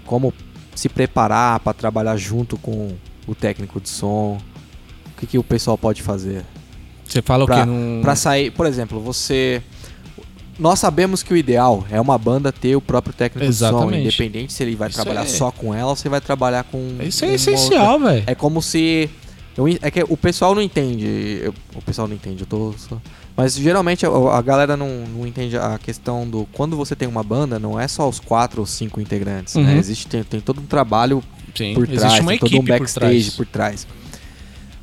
[0.06, 0.32] Como
[0.74, 2.92] se preparar para trabalhar junto com
[3.26, 4.38] o técnico de som?
[5.14, 6.42] O que, que o pessoal pode fazer?
[7.06, 7.64] Você fala Pra- o quê?
[7.66, 8.00] Num...
[8.00, 9.62] Pra sair, por exemplo, você.
[10.58, 14.00] Nós sabemos que o ideal é uma banda ter o próprio técnico de som, Exatamente.
[14.08, 16.96] independente se ele vai Isso trabalhar é- só com ela ou se vai trabalhar com.
[17.02, 18.24] Isso é essencial, velho.
[18.26, 19.10] É como se.
[19.56, 21.06] Eu é que o pessoal não entende.
[21.42, 22.72] eu- o pessoal não entende, eu tô.
[22.76, 22.98] só-
[23.36, 26.46] mas geralmente a, a galera não, não entende a questão do.
[26.52, 29.72] Quando você tem uma banda, não é só os quatro ou cinco integrantes, né?
[29.72, 29.78] Uhum.
[29.78, 31.22] Existe, tem, tem todo um trabalho
[31.54, 33.30] Sim, por trás, tem todo um por backstage trás.
[33.36, 33.86] por trás.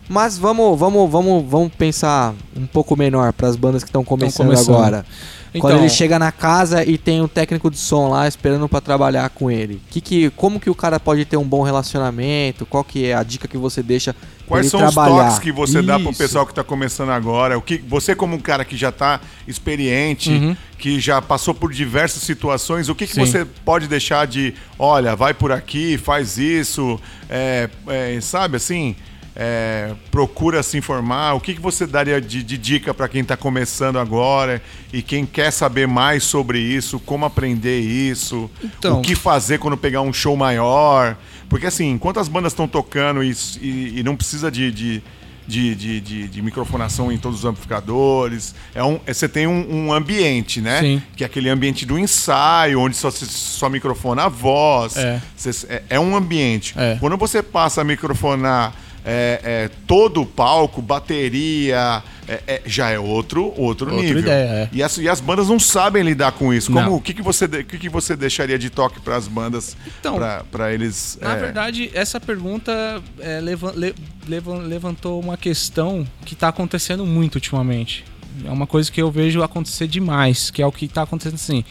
[0.07, 4.47] Mas vamos, vamos, vamos, vamos pensar um pouco menor para as bandas que estão começando,
[4.47, 4.75] começando.
[4.75, 5.05] agora.
[5.53, 8.81] Então, Quando ele chega na casa e tem um técnico de som lá esperando para
[8.81, 12.65] trabalhar com ele, que que, como que o cara pode ter um bom relacionamento?
[12.65, 14.15] Qual que é a dica que você deixa
[14.49, 15.23] Quais são os trabalhar?
[15.25, 16.17] toques que você dá pro Isso.
[16.17, 17.57] pessoal que tá começando agora?
[17.57, 20.55] O que você como um cara que já tá experiente, Uhum.
[20.77, 25.33] que já passou por diversas situações, o que, que você pode deixar de, olha, vai
[25.33, 28.95] por aqui, faz isso, é, é, sabe assim?
[29.41, 31.33] é, procura se informar.
[31.33, 35.25] O que, que você daria de, de dica para quem está começando agora e quem
[35.25, 40.11] quer saber mais sobre isso, como aprender isso, Então- o que fazer quando pegar um
[40.11, 41.15] show maior?
[41.49, 43.31] Porque assim, enquanto as bandas estão tocando e,
[43.61, 45.03] e- e não precisa de, de,
[45.47, 49.87] de, de- de- de microfonação em todos os amplificadores, é um, é- você tem um,
[49.87, 50.79] um ambiente, né?
[50.79, 51.01] Sim.
[51.15, 54.95] Que é aquele ambiente do ensaio, onde só, se- só microfona a voz.
[54.95, 55.21] É.
[55.35, 56.73] Cê- é, é um ambiente.
[56.77, 56.97] É.
[56.99, 58.73] Quando você passa a microfonar
[59.09, 64.19] é, é, todo o palco, bateria, é, é, já é outro, outro Outra nível.
[64.19, 64.69] ideia, é.
[64.71, 66.71] e, as, e as bandas não sabem lidar com isso.
[66.71, 66.95] Como, Não.
[66.95, 69.75] o que, que, você, de- o que, que você deixaria de toque para as bandas,
[69.99, 70.17] Então,
[70.51, 71.17] para eles...
[71.21, 73.95] Na é, verdade, essa pergunta é, levan- le-
[74.27, 78.05] levan- levantou uma questão que está acontecendo muito ultimamente.
[78.45, 81.63] É uma coisa que eu vejo acontecer demais, que é o que está acontecendo assim.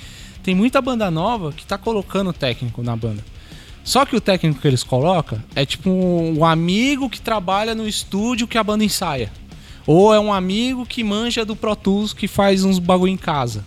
[0.42, 3.22] Tem muita banda nova que está colocando técnico na banda.
[3.88, 8.46] Só que o técnico que eles colocam é tipo um amigo que trabalha no estúdio
[8.46, 9.32] que a banda ensaia.
[9.86, 13.64] Ou é um amigo que manja do Pro Tools que faz uns bagulho em casa.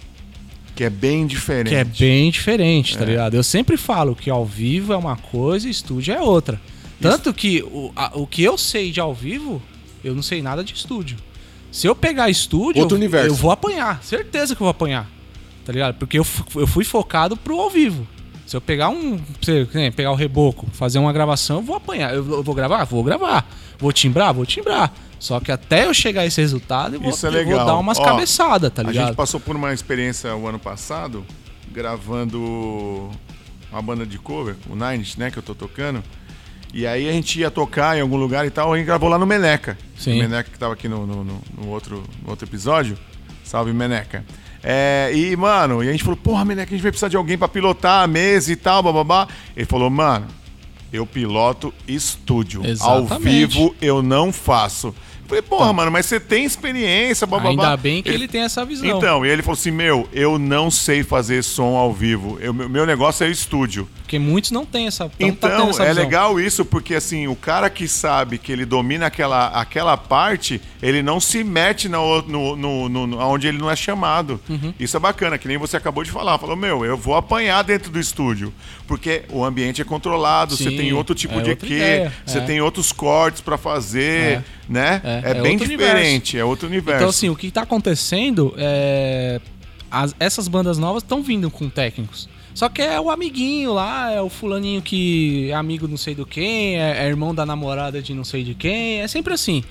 [0.76, 1.70] que é bem diferente.
[1.70, 3.34] Que é bem diferente, tá ligado?
[3.34, 6.62] Eu sempre falo que ao vivo é uma coisa e estúdio é outra.
[7.02, 9.60] Tanto que o, a- o que eu sei de ao vivo,
[10.04, 11.18] eu não sei nada de estúdio.
[11.72, 13.28] Se eu pegar estúdio, Outro eu, universo.
[13.30, 14.04] eu vou apanhar.
[14.04, 15.10] Certeza que eu vou apanhar.
[15.66, 15.96] Tá ligado?
[15.96, 18.08] Porque eu, eu fui focado pro ao vivo.
[18.52, 19.18] Se eu pegar um.
[19.74, 22.14] Nem pegar o reboco, fazer uma gravação, eu vou apanhar.
[22.14, 22.84] Eu, vou- gravar?
[22.84, 23.50] Vou gravar.
[23.80, 24.34] Vou timbrar?
[24.34, 24.92] Vou timbrar.
[25.18, 27.66] Só que até eu chegar a esse resultado, eu vou, Isso é eu vou legal.
[27.66, 29.08] dar umas Ó, cabeçadas, tá A ligado?
[29.08, 31.24] gente passou por uma experiência o ano passado,
[31.72, 33.10] gravando
[33.72, 36.04] uma banda de cover, o Nines, né, que eu tô tocando.
[36.74, 39.18] E aí a gente ia tocar em algum lugar e tal, a gente gravou lá
[39.18, 39.78] no Meneca.
[39.98, 40.16] Sim.
[40.20, 42.98] O Meneca que tava aqui no, no, no- no outro, no outro episódio.
[43.46, 44.26] Salve, Meneca.
[44.64, 47.38] É, e, mano, e a gente falou, porra, Meneca, a gente vai precisar de alguém
[47.38, 49.28] pra pilotar a mesa e tal, bababá.
[49.56, 50.28] Ele falou, mano,
[50.92, 52.62] eu piloto estúdio.
[52.62, 53.24] Ao Exatamente.
[53.24, 54.94] vivo eu não faço.
[55.32, 57.50] Eu Falei, porra, mano, mas você tem experiência, bababá.
[57.50, 58.86] Ainda bem que ele, tem essa visão.
[58.98, 62.38] Então, e ele falou assim, meu, eu não sei fazer som ao vivo.
[62.42, 63.88] Eu, meu meu negócio é o estúdio.
[64.02, 65.06] Porque muitos não têm essa.
[65.06, 68.52] não tá Então, tendo essa é legal isso, porque assim, o cara que sabe que
[68.52, 73.58] ele domina aquela, aquela parte, ele não se mete na, no, no, no- onde ele
[73.58, 74.40] não é chamado.
[74.50, 74.74] Uhum.
[74.78, 76.38] Isso é bacana, que nem você acabou de falar.
[76.38, 78.54] Falou, meu, eu vou apanhar dentro do estúdio.
[78.92, 82.40] Porque o ambiente é controlado, você Sim, tem outro tipo é de EQ, ideia, você
[82.40, 82.42] é.
[82.42, 84.44] tem outros cortes pra fazer, É.
[84.68, 85.02] né?
[85.02, 86.98] É, É, é bem diferente, é outro universo.
[87.00, 89.40] Então, assim, o que tá acontecendo é.
[89.90, 92.28] as- essas bandas novas estão vindo com técnicos.
[92.54, 96.26] Só que é o amiguinho lá, é o fulaninho que é amigo não sei do
[96.26, 99.64] quem, é, é irmão da namorada de não sei de quem, é sempre assim.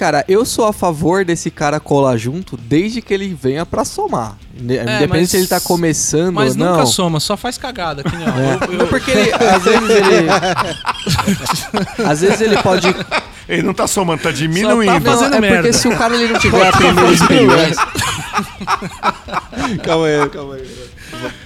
[0.00, 4.38] Cara, eu sou a favor desse cara colar junto desde que ele venha pra somar.
[4.58, 6.72] Inde- Independente É, mas- se ele tá começando Mas ou não.
[6.72, 8.02] nunca soma, só faz cagada.
[8.02, 8.30] Que nem, ó,
[8.72, 10.28] eu- Não, porque ele, às vezes ele.
[12.08, 12.88] às vezes ele pode.
[13.46, 14.90] Ele não tá somando, tá diminuindo.
[14.90, 15.72] Só tá Não, fazendo é porque merda.
[15.74, 17.86] se o cara ele não tiver a primeira experiência.
[19.82, 20.68] calma aí, calma aí.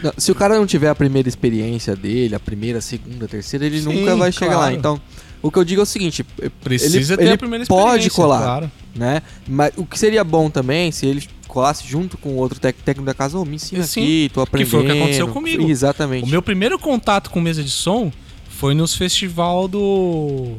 [0.03, 3.29] Não, se o cara não tiver a primeira experiência dele, a primeira, a segunda, a
[3.29, 4.59] terceira, ele Sim, nunca vai chegar lá.
[4.59, 4.75] claro.
[4.77, 5.01] Então,
[5.47, 6.25] o que eu digo é o seguinte:
[6.63, 8.71] Precisa ele, ter ele a primeira pode colar, claro.
[8.95, 9.23] né?
[9.47, 13.39] Mas o que seria bom também se ele colasse junto com outro técnico da casa,
[13.39, 14.71] ô, me ensina Sim, aqui, tô que aprendendo.
[14.71, 15.69] foi o que aconteceu comigo.
[15.71, 16.25] Exatamente.
[16.25, 18.11] O meu primeiro contato com mesa de som
[18.49, 20.57] foi nos festival do.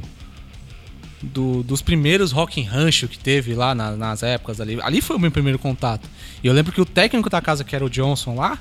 [1.22, 4.78] do- dos primeiros Rock em Rancho que teve lá na- nas épocas ali.
[4.82, 6.08] Ali foi o meu primeiro contato.
[6.44, 8.60] E eu lembro que o técnico da casa, que era o Johnson lá,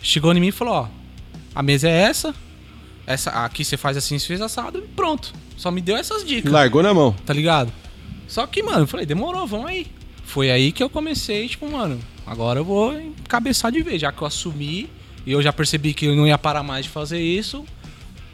[0.00, 0.86] chegou em mim e falou: Ó,
[1.54, 2.34] a mesa é essa,
[3.06, 5.32] essa aqui você faz assim, você fez assado, e pronto.
[5.56, 7.14] Só me deu essas dicas Largou na mão.
[7.24, 7.72] tá ligado?
[8.28, 9.86] Só que, mano, eu falei, demorou, vamos aí.
[10.24, 14.20] Foi aí que eu comecei, tipo, mano, agora eu vou encabeçar de vez, já que
[14.20, 14.90] eu assumi
[15.24, 17.64] e eu já percebi que eu não ia parar mais de fazer isso.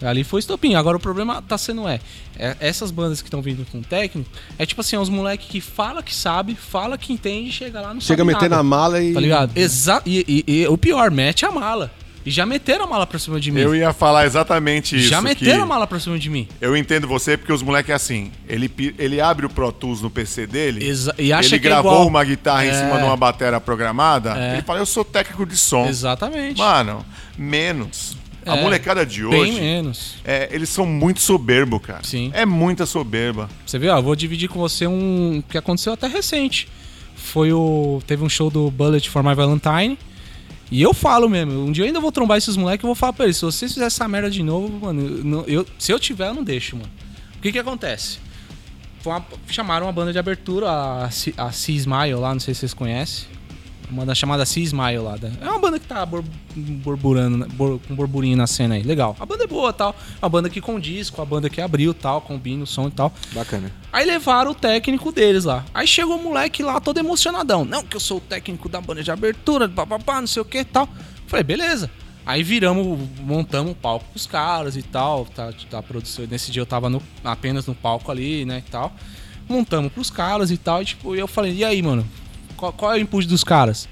[0.01, 0.77] Ali foi estopinho.
[0.77, 2.01] Agora o problema tá sendo é,
[2.37, 5.61] é, essas bandas que estão vindo com técnico, é tipo assim, é uns moleques que
[5.61, 9.12] fala que sabe, fala que entende, chega lá não Chega a nada, na mala e.
[9.14, 9.57] Tá ligado?
[9.57, 10.09] Exato.
[10.09, 11.93] E, e- e o pior, mete a mala.
[12.25, 13.61] E já meteram a mala pra cima de mim.
[13.61, 15.09] Eu ia falar exatamente isso.
[15.09, 16.47] já meteram a mala pra cima de mim.
[16.61, 18.31] Eu entendo você porque os moleques é assim.
[18.49, 20.87] Ele, ele abre o Pro Tools no PC dele.
[20.87, 22.07] Exa- e acha ele que é gravou igual.
[22.09, 22.75] uma guitarra em É.
[22.75, 24.37] cima de uma bateria programada.
[24.39, 24.53] É.
[24.55, 25.87] Ele fala, eu sou técnico de som.
[25.89, 26.59] Exatamente.
[26.59, 27.05] Mano,
[27.37, 28.16] menos.
[28.45, 30.14] A É, molecada de Bem hoje, menos.
[30.25, 32.03] é, eles são muito soberbo, cara.
[32.03, 32.31] Sim.
[32.35, 33.49] É muita soberba.
[33.64, 33.93] Você viu?
[33.93, 36.66] Ó, eu vou dividir com você um que aconteceu até recente.
[37.14, 38.03] Foi o.
[38.05, 39.97] Teve um show do Bullet for My Valentine.
[40.75, 43.12] E eu falo mesmo, um dia eu ainda vou trombar esses moleques e vou falar
[43.12, 46.29] pra eles: se vocês fizerem essa merda de novo, mano, eu eu- se eu tiver,
[46.29, 46.89] eu não deixo, mano.
[47.37, 48.18] O que que acontece?
[49.05, 50.70] Uma- chamaram uma banda de abertura,
[51.05, 53.27] a, C- a Sea Smile lá, não sei se vocês conhecem.
[53.93, 55.16] Uma banda chamada Sea Smile lá.
[55.20, 55.30] né?
[55.40, 56.24] É uma banda que tá bor-
[56.57, 57.47] borburando, né?
[57.53, 58.82] bor- com burburinho na cena aí.
[58.82, 59.14] Legal.
[59.20, 59.95] A banda é boa tal.
[60.20, 62.90] É uma banda que condiz com a banda que abriu tal, combina o som e
[62.90, 63.12] tal.
[63.34, 63.70] Bacana.
[63.93, 65.64] Aí levaram o técnico deles lá.
[65.74, 67.64] Aí chegou o moleque lá todo emocionadão.
[67.66, 70.59] Não, que eu sou o técnico da banda de abertura, papapá, não sei o que
[70.61, 70.88] e tal.
[71.26, 71.90] Falei, beleza.
[72.24, 75.26] Aí viramos, montamos o palco pros caras e tal.
[75.26, 78.70] Tá, tá, a produção, nesse dia eu tava no- apenas no palco ali, né, e
[78.70, 78.90] tal.
[79.49, 80.80] Montamos pros caras e tal.
[80.80, 82.07] E tipo, eu falei, e aí, mano?
[82.62, 83.88] Qual, qual é o input dos caras?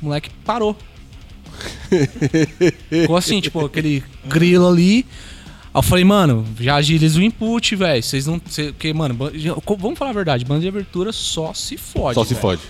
[0.00, 0.76] O moleque parou.
[2.88, 5.04] Ficou assim, tipo, aquele grilo ali.
[5.74, 8.00] Aí eu falei, mano, já agiliza o input, velho.
[8.00, 8.40] Vocês não.
[8.48, 9.16] Cê, porque, mano,
[9.76, 12.14] vamos falar a verdade, banda de abertura só se fode.
[12.14, 12.40] Só se velho.
[12.40, 12.62] fode.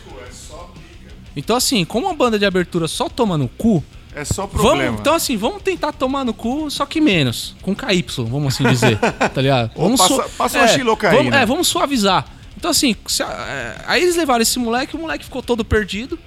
[1.36, 3.84] Então, assim, como a banda de abertura só toma no cu,
[4.14, 4.84] É só problema.
[4.86, 5.00] vamos.
[5.00, 7.54] Então, assim, vamos tentar tomar no cu, só que menos.
[7.60, 8.98] Com KY, vamos assim dizer.
[9.34, 9.70] tá ligado?
[9.74, 11.18] Ou Vamos passa- su- passa uma xilocaína.
[11.18, 12.37] Vamos, é, vamos suavizar.
[12.58, 16.18] Então, assim, é, aí eles levaram esse moleque, o moleque ficou todo perdido.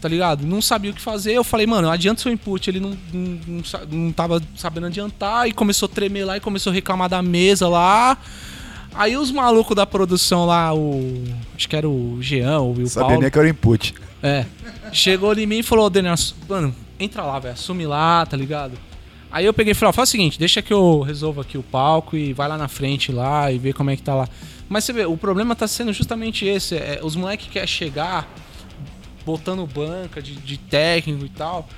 [0.00, 0.46] Tá ligado?
[0.46, 1.32] Não sabia o que fazer.
[1.32, 2.68] Eu falei, mano, adianta seu input.
[2.68, 5.48] Ele não, não, não, não tava sabendo adiantar.
[5.48, 8.18] E começou a tremer lá e começou a reclamar da mesa lá.
[8.94, 11.24] Aí os malucos da produção lá, o.
[11.56, 13.22] Acho que era o Jean, ou o Sabia Paulo.
[13.22, 13.94] nem que era o input.
[14.22, 14.44] É.
[14.92, 16.14] Chegou em mim e falou, Daniel,
[16.48, 18.74] mano, entra lá, velho, assume lá, tá ligado?
[19.32, 21.62] Aí eu peguei e falei, ó, faz o seguinte, deixa que eu resolvo aqui o
[21.62, 24.28] palco e vai lá na frente lá e vê como é que tá lá.
[24.68, 28.28] Mas você vê, o problema tá sendo justamente esse, é, os moleques querem chegar
[29.24, 31.68] botando banca de, de técnico e tal.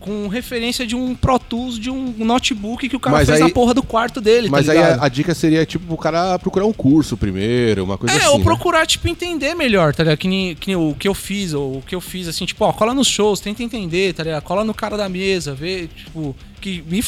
[0.00, 3.48] com referência de um Pro Tools, de um notebook que o cara Mas fez aí-
[3.48, 6.38] na porra do quarto dele, Mas tá aí a, a dica seria, tipo, o cara
[6.38, 8.26] procurar um curso primeiro, uma coisa É, assim.
[8.28, 8.44] ou né?
[8.44, 10.18] procurar, tipo, entender melhor, tá ligado?
[10.18, 12.62] Que, nem, que nem o que eu fiz, ou o que eu fiz, assim, tipo,
[12.66, 14.42] ó, cola nos shows, tenta entender, tá ligado?
[14.42, 17.02] Cola no cara da mesa, vê, tipo, que me,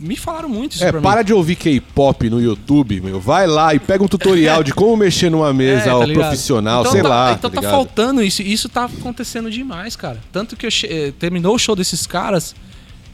[0.00, 1.24] me falaram muito isso É, para mim.
[1.24, 3.20] de ouvir K-pop no YouTube, meu.
[3.20, 6.92] Vai lá e pega um tutorial de como mexer numa mesa É, tá profissional, Então
[6.92, 7.32] sei tá- lá.
[7.32, 7.70] Então tá, ligado?
[7.70, 8.40] faltando isso.
[8.40, 10.18] e Isso tá acontecendo demais, cara.
[10.32, 12.54] Tanto que eu eh, terminou o show desses caras.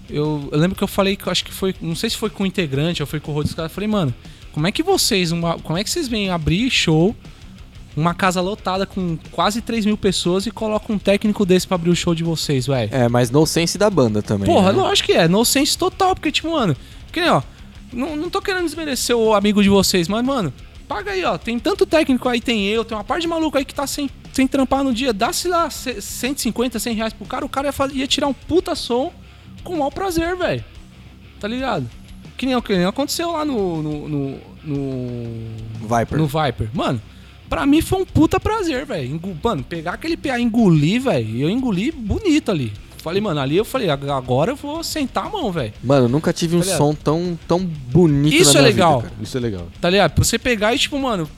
[0.09, 1.75] Eu, eu lembro que eu falei que eu acho que foi.
[1.81, 3.61] Não sei se foi com o integrante ou foi com o Rodrigo.
[3.61, 4.15] Eu falei, mano,
[4.53, 5.33] como é que vocês.
[5.33, 7.17] Uma, como é que vocês vêm abrir show,
[7.97, 11.91] uma casa lotada com quase 3 mil pessoas e colocam um técnico desse pra abrir
[11.91, 12.89] o show de vocês, velho?
[12.95, 14.47] É, mas no sense da banda também.
[14.47, 14.79] Porra, né?
[14.83, 15.29] lógico que é.
[15.29, 16.77] No sense total, porque, tipo, mano.
[17.13, 17.43] Que nem, ó.
[17.93, 20.53] Não, não tô querendo desmerecer o amigo de vocês, mas, mano,
[20.89, 21.37] paga aí, ó.
[21.37, 24.09] Tem tanto técnico aí, tem eu, tem uma parte de maluco aí que tá sem,
[24.33, 25.13] sem trampar no dia.
[25.13, 28.33] Dá-se lá c- 150, 100 reais pro cara, o cara ia, fa- ia tirar um
[28.33, 29.13] puta som
[29.63, 30.65] com mau prazer, velho.
[31.39, 31.87] Tá ligado?
[32.39, 33.83] Que nem, que nem aconteceu lá no.
[33.83, 36.19] no, no, no Viper.
[36.19, 36.71] no Viper.
[36.73, 37.01] Mano,
[37.53, 39.21] pra mim foi um puta prazer, velho.
[39.45, 41.29] Mano, pegar aquele PA e engolir, velho.
[41.29, 42.73] E eu engoli bonito ali.
[42.97, 45.73] Falei, mano, ali eu falei, "Ag- agora eu vou sentar a mão, velho.
[45.85, 49.01] Mano, nunca tive um Tá som tão, tão bonito Isso na é legal.
[49.01, 49.13] vida.
[49.21, 49.67] Isso é legal.
[49.81, 50.13] Tá ligado?
[50.13, 51.29] Pra você pegar e, tipo, mano,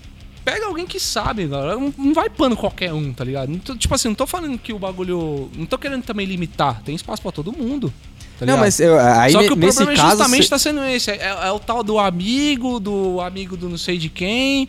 [0.45, 1.77] pega alguém que sabe, galera.
[1.99, 3.57] Não, vai pano qualquer um, tá ligado?
[3.59, 5.51] Tô- tipo assim, não tô falando que o bagulho.
[5.57, 6.81] Não tô querendo também limitar.
[6.85, 7.93] Tem espaço pra todo mundo.
[8.39, 10.11] Tá Não, mas eu, aí Só que o nesse problema é caso.
[10.19, 11.11] justamente cê- tá sendo esse.
[11.13, 14.69] É, é o tal do amigo, do amigo do não sei de quem.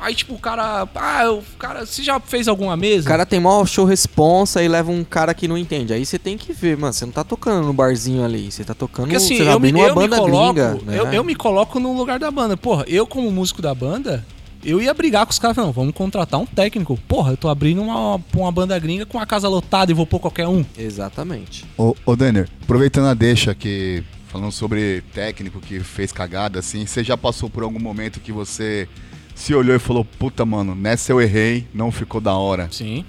[0.00, 0.88] Aí, tipo, o cara.
[0.94, 1.84] Ah, o cara.
[1.84, 3.06] Você já fez alguma mesa?
[3.06, 5.92] O cara tem maior show responsa e leva um cara que não entende.
[5.92, 6.92] Aí você tem que ver, mano.
[6.92, 8.50] Você não tá tocando no barzinho ali.
[8.50, 9.06] Você tá tocando.
[9.06, 10.54] Porque assim, você tá eu, me, uma eu me banda coloco.
[10.54, 10.78] gringa.
[10.84, 10.98] né?
[10.98, 12.56] eu, eu me coloco no lugar da banda.
[12.56, 14.24] Porra, eu, como músico da banda,
[14.64, 15.56] eu ia brigar com os caras.
[15.56, 16.98] Não, vamos contratar um técnico.
[17.06, 20.18] Porra, eu tô abrindo uma, uma banda gringa com a casa lotada e vou pôr
[20.18, 20.64] qualquer um.
[20.78, 21.66] Exatamente.
[21.76, 27.02] Ô, ô Denner, aproveitando a deixa que falando sobre técnico que fez cagada, assim, você
[27.02, 28.88] já passou por algum momento que você
[29.40, 32.68] se olhou e falou, puta, mano, nessa eu errei, não ficou da hora.
[32.70, 33.04] Sim.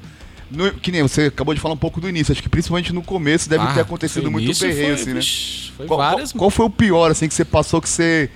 [0.50, 3.02] No- que nem você acabou de falar um pouco do início, acho que principalmente no
[3.02, 5.22] começo deve Ah, ter acontecido muito perreio, assim, né?
[5.78, 6.32] Foi Qual, várias.
[6.32, 8.30] qual, qual foi o pior, assim, que você passou que você,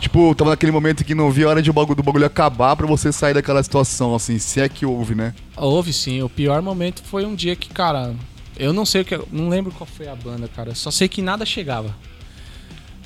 [0.00, 2.74] tipo, tava naquele momento que não via a hora de o bagulho, do bagulho acabar
[2.76, 5.34] pra você sair daquela situação, assim, se é que houve, né?
[5.56, 6.22] Houve sim.
[6.22, 8.14] O pior momento foi um dia que, cara,
[8.58, 9.18] eu não sei o que.
[9.30, 10.74] Não lembro qual foi a banda, cara.
[10.74, 11.94] Só sei que nada chegava.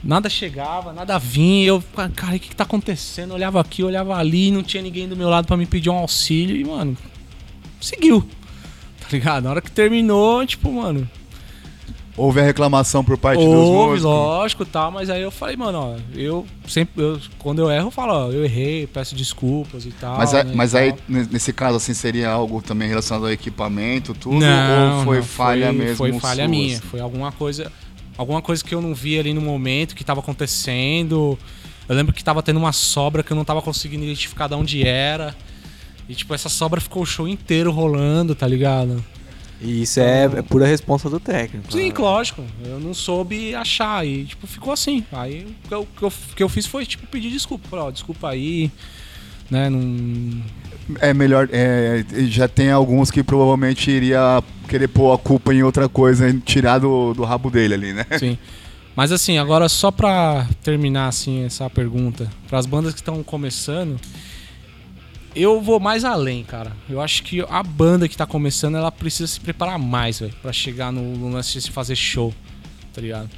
[0.03, 1.67] Nada chegava, nada vinha.
[1.69, 1.83] Eu,
[2.15, 3.31] cara, o que, que tá acontecendo?
[3.31, 5.97] Eu olhava aqui, olhava ali, não tinha ninguém do meu lado pra me pedir um
[5.97, 6.57] auxílio.
[6.57, 6.97] E, mano,
[7.81, 8.27] seguiu.
[9.01, 9.45] Tá ligado?
[9.45, 11.09] Na hora que terminou, tipo, mano,
[12.15, 14.03] Houve a reclamação por parte dos Houve, músicos.
[14.03, 17.91] lógico, tal, mas aí eu falei, mano, ó, eu sempre, eu, quando eu erro, eu
[17.91, 20.19] falo, ó, eu errei, peço desculpas e tal.
[20.19, 21.01] Mas, a- né, mas aí, tal.
[21.09, 24.37] nesse caso, assim, seria algo também relacionado ao equipamento, tudo?
[24.37, 25.97] Não, ou foi não, falha foi, mesmo?
[25.97, 26.87] Foi falha sua, minha, assim?
[26.87, 27.73] foi alguma coisa,
[28.23, 31.39] alguma coisa que eu não vi ali no momento, que tava acontecendo.
[31.89, 34.87] Eu lembro que tava tendo uma sobra que eu não tava conseguindo identificar de onde
[34.87, 35.35] era.
[36.09, 39.05] E, tipo, essa sobra ficou o show inteiro rolando, tá ligado?
[39.61, 41.73] E isso é, é pura responsa do técnico.
[41.73, 41.95] Sim, né?
[41.97, 42.45] lógico.
[42.65, 45.05] Eu não soube achar e, tipo, ficou assim.
[45.13, 47.69] Aí o que eu, que eu, que eu fiz foi, tipo, pedir desculpa.
[47.69, 48.71] Falei, ó, desculpa aí,
[49.53, 50.43] né, não...
[51.01, 51.49] É melhor.
[51.53, 56.41] é, já tem alguns que provavelmente iria querer pôr a culpa em outra coisa e
[56.41, 58.07] tirar do, do rabo dele ali, né?
[58.19, 58.39] Sim.
[58.97, 63.99] Mas assim, agora só pra terminar assim essa pergunta, para as bandas que estão começando,
[65.35, 66.73] eu vou mais além, cara.
[66.89, 70.53] Eu acho que a banda que tá começando, ela precisa se preparar mais, velho, para
[70.53, 72.35] chegar no, no lance de fazer show,
[72.93, 73.31] tá ligado?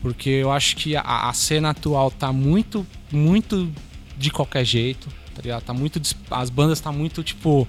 [0.00, 3.70] Porque eu acho que a, a cena atual tá muito, muito
[4.16, 5.62] de qualquer jeito, tá ligado?
[5.62, 7.66] Tá muito, as bandas tá muito tipo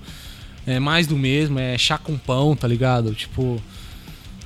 [0.67, 3.13] é mais do mesmo, é chá com pão, tá ligado?
[3.13, 3.61] Tipo,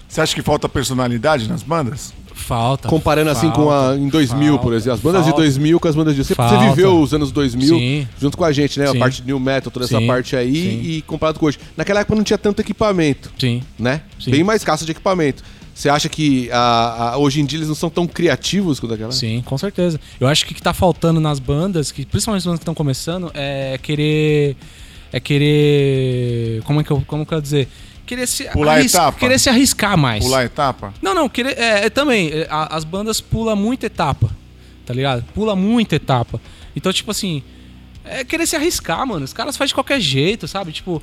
[0.07, 2.13] Você acha que falta personalidade nas bandas?
[2.39, 2.87] falta.
[2.87, 4.93] Comparando assim com a em 2000, por falta, exemplo.
[4.93, 5.37] As bandas falta.
[5.37, 6.23] de 2000 com as bandas de...
[6.23, 6.69] Você, você Falta.
[6.69, 8.07] viveu os anos 2000 Sim.
[8.19, 8.87] junto com a gente, né?
[8.87, 8.99] A Sim.
[8.99, 10.07] parte de new metal, toda essa Sim.
[10.07, 10.55] parte aí.
[10.55, 10.81] Sim.
[10.81, 11.59] E comparado com hoje.
[11.75, 13.61] Naquela época não tinha tanto equipamento, Sim.
[13.77, 14.01] né?
[14.19, 14.31] Sim.
[14.31, 15.43] Bem mais escasso de equipamento.
[15.79, 19.13] Você acha que a- a- hoje em dia eles não são tão criativos quanto aquela?
[19.13, 19.97] Sim, com certeza.
[20.19, 22.75] Eu acho que o que tá faltando nas bandas, que principalmente as bandas que estão
[22.75, 24.57] começando, é querer.
[25.13, 26.61] É querer.
[26.63, 27.69] Como é que eu, como que eu dizer?
[28.05, 29.19] Querer se, Pular arris- etapa?
[29.19, 30.21] querer se arriscar mais.
[30.23, 30.93] Pular etapa?
[31.01, 32.29] Não, não, querer, é, é também.
[32.29, 34.29] é, a- as bandas pulam muita etapa,
[34.85, 35.23] tá ligado?
[35.33, 36.41] Pula muita etapa.
[36.75, 37.41] Então, tipo assim,
[38.03, 39.23] é querer se arriscar, mano.
[39.23, 40.71] Os caras fazem de qualquer jeito, sabe?
[40.73, 41.01] Tipo,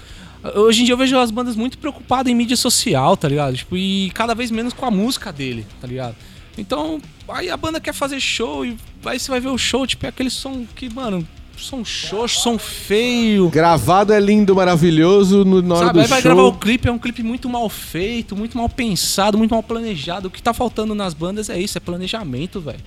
[0.55, 3.57] hoje em dia eu vejo as bandas muito preocupadas em mídia social, tá ligado?
[3.57, 6.15] Tipo, e cada vez menos com a música dele, tá ligado?
[6.59, 10.07] Então, aí a banda quer fazer show e aí você vai ver o show, tipo,
[10.07, 11.27] é aquele som que, mano,
[11.57, 13.49] som xoxo, som feio.
[13.49, 16.31] Gravado é lindo, maravilhoso, no, na hora Sabe, do aí vai show...
[16.31, 20.29] gravar o clipe, é um clipe muito mal feito, muito mal pensado, muito mal planejado.
[20.29, 22.81] O que tá faltando nas bandas é isso, é planejamento, velho.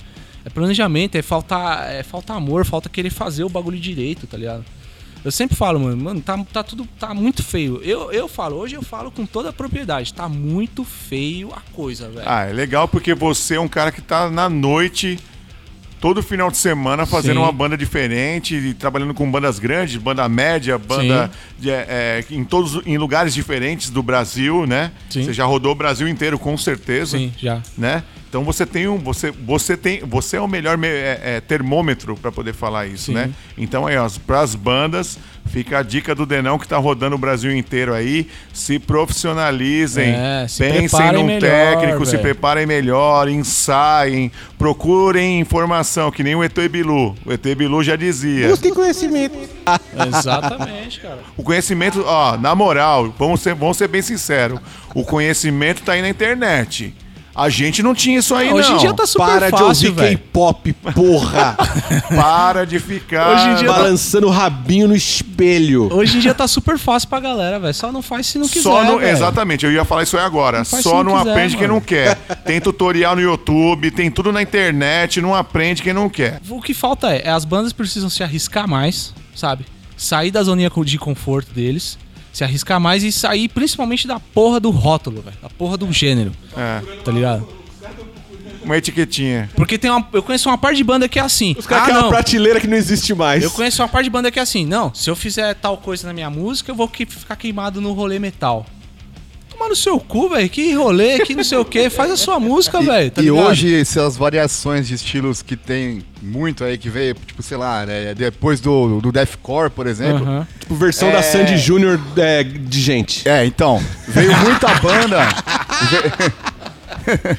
[0.45, 4.64] É planejamento, é faltar, é falta amor, falta querer fazer o bagulho direito, tá ligado?
[5.24, 7.82] Eu sempre falo, mano, mano, tá, tá tudo tá muito feio.
[7.84, 12.09] Eu, eu falo, hoje eu falo com toda a propriedade, tá muito feio a coisa,
[12.09, 12.26] velho.
[12.26, 15.20] Ah, é legal porque você é um cara que tá na noite,
[15.99, 17.43] todo final de semana, fazendo Sim.
[17.43, 22.82] uma banda diferente, e trabalhando com bandas grandes, banda média, banda de, é, em todos
[22.86, 24.91] em lugares diferentes do Brasil, né?
[25.09, 25.26] Sim.
[25.26, 27.17] Você já rodou o Brasil inteiro, com certeza.
[27.17, 27.61] Sim, já.
[27.78, 28.03] Né?
[28.30, 28.97] Então você tem um.
[28.99, 33.05] Você, você, tem, você é o melhor me- é, é, termômetro para poder falar isso,
[33.05, 33.13] Sim.
[33.15, 33.32] né?
[33.57, 33.95] Então aí,
[34.27, 35.17] para as bandas,
[35.47, 38.27] fica a dica do Denão que tá rodando o Brasil inteiro aí.
[38.53, 42.21] Se profissionalizem, É, se pensem num melhor, técnico, se velho.
[42.23, 47.15] preparem melhor, ensaiem, procurem informação, que nem o ET Bilu.
[47.25, 48.47] O ET Bilu já dizia.
[48.49, 49.38] Busquem conhecimento.
[50.07, 51.19] Exatamente, cara.
[51.36, 54.59] O conhecimento, ó, na moral, vamos ser, vamos ser bem sinceros.
[54.93, 56.93] O conhecimento tá aí na internet.
[57.39, 58.57] A gente não tinha isso aí, não.
[58.57, 60.17] Hoje em dia tá super Para de fácil, ouvir velho.
[60.17, 61.55] K-pop, porra.
[62.13, 63.29] Para de ficar.
[63.29, 65.87] Hoje em dia tá- Balançando o rabinho no espelho.
[65.93, 67.73] Hoje em dia tá super fácil pra galera, velho.
[67.73, 68.63] Só não faz se não quiser.
[68.63, 70.65] Só no, exatamente, eu ia falar isso aí agora.
[70.65, 71.79] faz Só não não quiser, aprende quem mano.
[71.79, 72.15] não quer.
[72.45, 76.41] Tem tutorial no YouTube, tem tudo na internet, não aprende quem não quer.
[76.49, 79.65] O que falta é, é as bandas precisam se arriscar mais, sabe?
[79.95, 81.97] Sair da zoninha de conforto deles,
[82.39, 85.35] se arriscar mais e sair principalmente da porra do rótulo, velho.
[85.41, 87.45] Da porra do gênero, É, tá ligado?
[88.63, 89.49] uma etiquetinha.
[89.55, 91.55] Porque tem uma, eu conheço uma par de banda que é assim.
[91.57, 93.43] Os caras ah, querem uma prateleira que não existe mais.
[93.43, 94.65] Eu conheço uma par de banda que é assim.
[94.65, 97.91] Não, se eu fizer tal coisa na minha música, eu vou que- ficar queimado no
[97.93, 98.65] rolê metal.
[99.60, 100.49] Toma no seu cu, velho.
[100.49, 101.89] Que rolê, que não sei o que.
[101.89, 103.12] Faz a sua música, velho.
[103.12, 103.45] Tá e ligado?
[103.45, 108.14] hoje, essas variações de estilos que tem muito aí, que veio, tipo, sei lá, né,
[108.16, 110.47] depois do, do deathcore, por exemplo.
[110.62, 111.22] Tipo, versão da É.
[111.22, 113.28] Sandy Júnior é, de gente.
[113.28, 115.28] É, então, veio muita banda.
[115.91, 117.36] ve-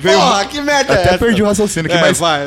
[0.00, 2.40] veio, Porra, que merda até perdi o raciocínio aqui, É, mas, vai.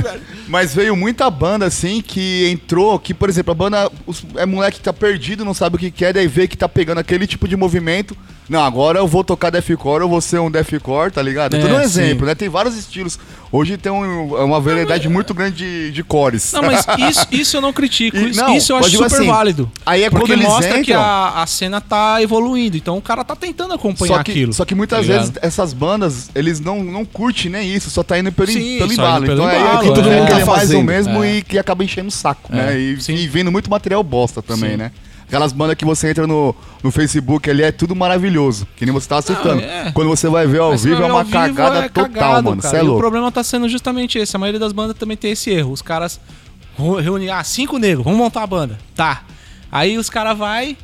[0.48, 4.78] mas veio muita banda assim que entrou, que, por exemplo, a banda os- é moleque
[4.78, 7.46] que tá perdido, não sabe o que quer, daí vê que tá pegando aquele tipo
[7.46, 8.16] de movimento.
[8.52, 11.54] Não, agora eu vou tocar deathcore, eu vou ser um deathcore, tá ligado?
[11.54, 11.84] É, É, tudo um sim.
[11.84, 12.34] exemplo, né?
[12.34, 13.18] Tem vários estilos.
[13.50, 16.52] Hoje tem um- uma variedade muito grande de, de cores.
[16.52, 18.16] Não, mas isso, isso eu não critico.
[18.16, 19.72] E- isso, não, isso eu acho super assim, válido.
[19.86, 22.76] aí é porque quando eles mostra que entram- a, a cena tá evoluindo.
[22.76, 24.52] Então o cara tá tentando acompanhar Só que, aquilo.
[24.52, 28.18] só que muitas tá vezes essas bandas, eles não, não curtem nem isso, só tá
[28.18, 29.24] indo pelo, Sim, pelo embalo.
[29.24, 30.14] Então embalo, é que todo é.
[30.16, 31.36] mundo Tá quer mais fazendo, o mesmo é.
[31.36, 32.78] e que acaba enchendo o saco, né?
[32.78, 33.14] E, sim.
[33.14, 34.76] e vendo muito material bosta também, Sim.
[34.76, 34.92] né?
[35.32, 39.08] Aquelas bandas que você entra no, no Facebook ali é tudo maravilhoso, que nem você
[39.08, 39.62] tava citando.
[39.62, 39.90] é.
[39.92, 42.60] Quando você vai ver ao Mas vivo é uma cagada é total, cagado, mano.
[42.60, 42.76] cara.
[42.76, 43.00] É E o louco.
[43.00, 44.36] problema tá sendo justamente esse.
[44.36, 45.72] A maioria das bandas também tem esse erro.
[45.72, 46.20] Os caras
[47.02, 48.78] reúnem, ah, cinco negros, vamos montar a banda.
[48.94, 49.22] Tá.
[49.70, 50.76] Aí os caras vai,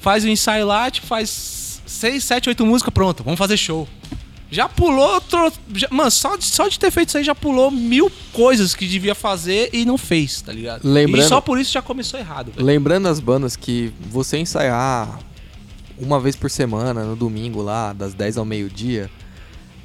[0.00, 3.88] faz o ensaio lá, tipo, faz seis, sete, oito músicas, pronto, vamos fazer show.
[4.50, 5.52] Já pulou, tro...
[5.74, 8.86] já- mano, só de, só de ter feito isso aí já pulou mil coisas que
[8.86, 10.82] devia fazer e não fez, tá ligado?
[10.84, 12.52] Lembrando- E só por isso já começou errado.
[12.56, 15.18] Lembrando as bandas que você ensaiar
[15.98, 19.10] uma vez por semana, no domingo lá, das 10 ao meio-dia,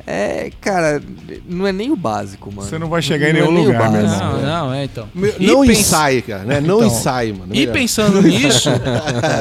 [0.07, 1.01] é, cara,
[1.47, 2.67] não é nem o básico, mano.
[2.67, 4.23] Você não vai chegar em Não é nenhum o lugar, meu básico.
[4.23, 4.41] irmão.
[4.41, 5.09] Não, não, é então.
[5.13, 6.59] Meu, E não pens- ensaie, cara, né?
[6.61, 7.55] Não Então, ensaie, mano.
[7.55, 8.69] E pensando nisso,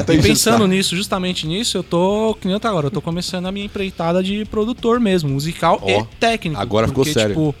[0.05, 3.01] Tô e pensando nisso, justamente nisso, eu tô, que nem eu tô agora, eu tô
[3.01, 6.59] começando a minha empreitada de produtor mesmo, musical Ó, e técnico.
[6.61, 7.35] agora ficou porque, sério.
[7.35, 7.55] Tipo,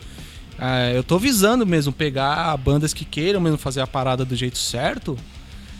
[0.59, 4.57] é, eu tô visando mesmo pegar bandas que queiram mesmo fazer a parada do jeito
[4.57, 5.17] certo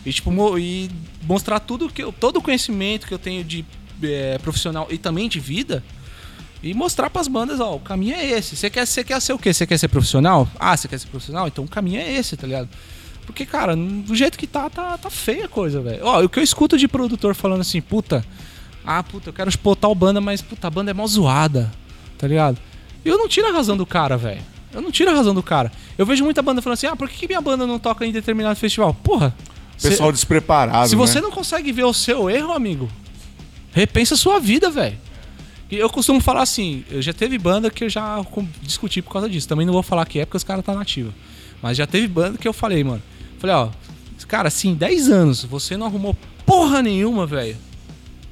[0.04, 0.90] e, tipo, mo- e
[1.24, 3.64] mostrar tudo que eu, todo o conhecimento que eu tenho de
[4.02, 5.84] é, profissional e também de vida.
[6.62, 8.54] E mostrar pras bandas, ó, o caminho é esse.
[8.54, 9.52] Você quer, você quer ser o quê?
[9.52, 10.48] Você quer ser profissional?
[10.60, 11.48] Ah, você quer ser profissional?
[11.48, 12.68] Então o caminho é esse, tá ligado?
[13.26, 16.04] Porque, cara, do jeito que tá, tá, tá feia a coisa, velho.
[16.04, 18.24] Ó, o que eu escuto de produtor falando assim, puta,
[18.84, 21.70] ah, puta, eu quero expor tal banda, mas, puta, a banda é mó zoada,
[22.18, 22.58] tá ligado?
[23.04, 24.42] E eu não tiro a razão do cara, velho.
[24.72, 25.70] Eu não tiro a razão do cara.
[25.98, 28.12] Eu vejo muita banda falando assim, ah, por que, que minha banda não toca em
[28.12, 28.94] determinado festival?
[28.94, 29.34] Porra,
[29.76, 30.88] cê- Pessoal despreparado.
[30.88, 31.22] se você né?
[31.22, 32.88] não consegue ver o seu erro, amigo,
[33.72, 34.96] repensa a sua vida, velho.
[35.72, 38.22] E eu costumo falar assim, já teve banda que eu já
[38.60, 39.48] discuti por causa disso.
[39.48, 41.10] Também não vou falar que é porque os caras tá nativa.
[41.62, 43.02] Mas já teve banda que eu falei, mano.
[43.38, 43.70] Falei, ó,
[44.28, 46.14] cara, assim, 10 anos, você não arrumou
[46.44, 47.56] porra nenhuma, velho.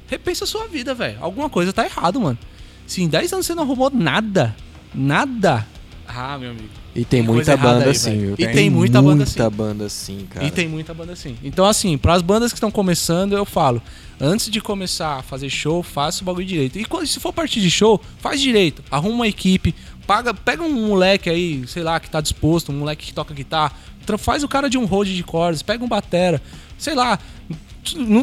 [0.05, 1.17] Repensa a sua vida, velho.
[1.19, 2.37] Alguma coisa tá errado, mano.
[2.85, 4.55] Se em 10 anos você não arrumou nada,
[4.93, 5.65] nada.
[6.07, 6.69] Ah, meu amigo.
[6.93, 8.35] E tem Tem muita banda aí, assim, viu?
[8.37, 9.49] E tem muita banda assim.
[9.49, 10.45] Banda assim, cara.
[10.45, 11.37] E tem muita banda assim.
[11.43, 13.81] Então, assim, para as bandas que estão começando, eu falo:
[14.19, 16.77] antes de começar a fazer show, faça o bagulho direito.
[16.77, 18.83] E quando, se for partir de show, faz direito.
[18.91, 19.73] Arruma uma equipe,
[20.05, 23.71] paga, pega um moleque aí, sei lá, que tá disposto, um moleque que toca guitarra,
[24.17, 26.41] faz o cara de um road de cordas, pega um batera,
[26.77, 27.17] sei lá.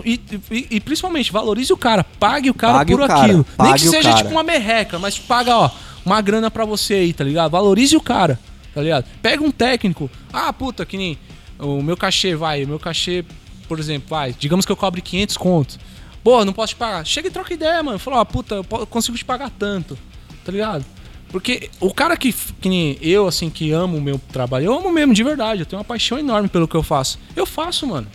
[0.05, 3.47] E, e- e principalmente, valorize o cara, pague o cara Pague por o cara, aquilo.
[3.59, 5.71] Nem que seja tipo uma merreca, mas paga, ó,
[6.07, 7.51] uma grana pra você aí, tá ligado?
[7.51, 8.39] Valorize o cara,
[8.75, 9.07] tá ligado?
[9.23, 10.11] Pega um técnico.
[10.33, 11.19] Ah, puta, que nem
[11.59, 13.25] o meu cachê, vai, o meu cachê,
[13.67, 15.79] por exemplo, vai, digamos que eu cobre 500 contos.
[16.23, 17.07] Pô, não posso te pagar.
[17.07, 17.99] Chega e troca ideia, mano.
[17.99, 19.97] Fala, ó, puta, eu consigo te pagar tanto,
[20.45, 20.85] tá ligado?
[21.31, 24.91] Porque o cara que, que nem eu, assim, que amo o meu trabalho, eu amo
[24.91, 25.61] mesmo, de verdade.
[25.61, 27.19] Eu tenho uma paixão enorme pelo que eu faço.
[27.37, 28.07] Eu faço, mano.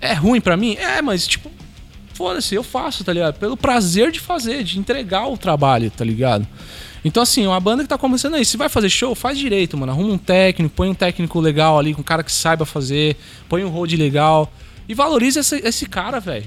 [0.00, 0.74] É ruim pra mim?
[0.74, 1.50] É, mas, tipo,
[2.14, 3.38] foda-se, eu faço, tá ligado?
[3.38, 6.46] Pelo prazer de fazer, de entregar o trabalho, tá ligado?
[7.04, 9.92] Então, assim, uma banda que tá começando aí, se vai fazer show, faz direito, mano.
[9.92, 13.16] Arruma um técnico, põe um técnico legal ali, com um cara que saiba fazer,
[13.48, 14.50] põe um road legal.
[14.88, 16.46] E valoriza esse, esse cara, velho.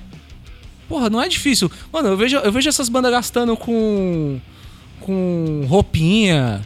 [0.90, 1.72] Porra, não é difícil.
[1.92, 4.40] Mano, eu vejo, eu vejo essas bandas gastando com.
[5.00, 6.62] com roupinha,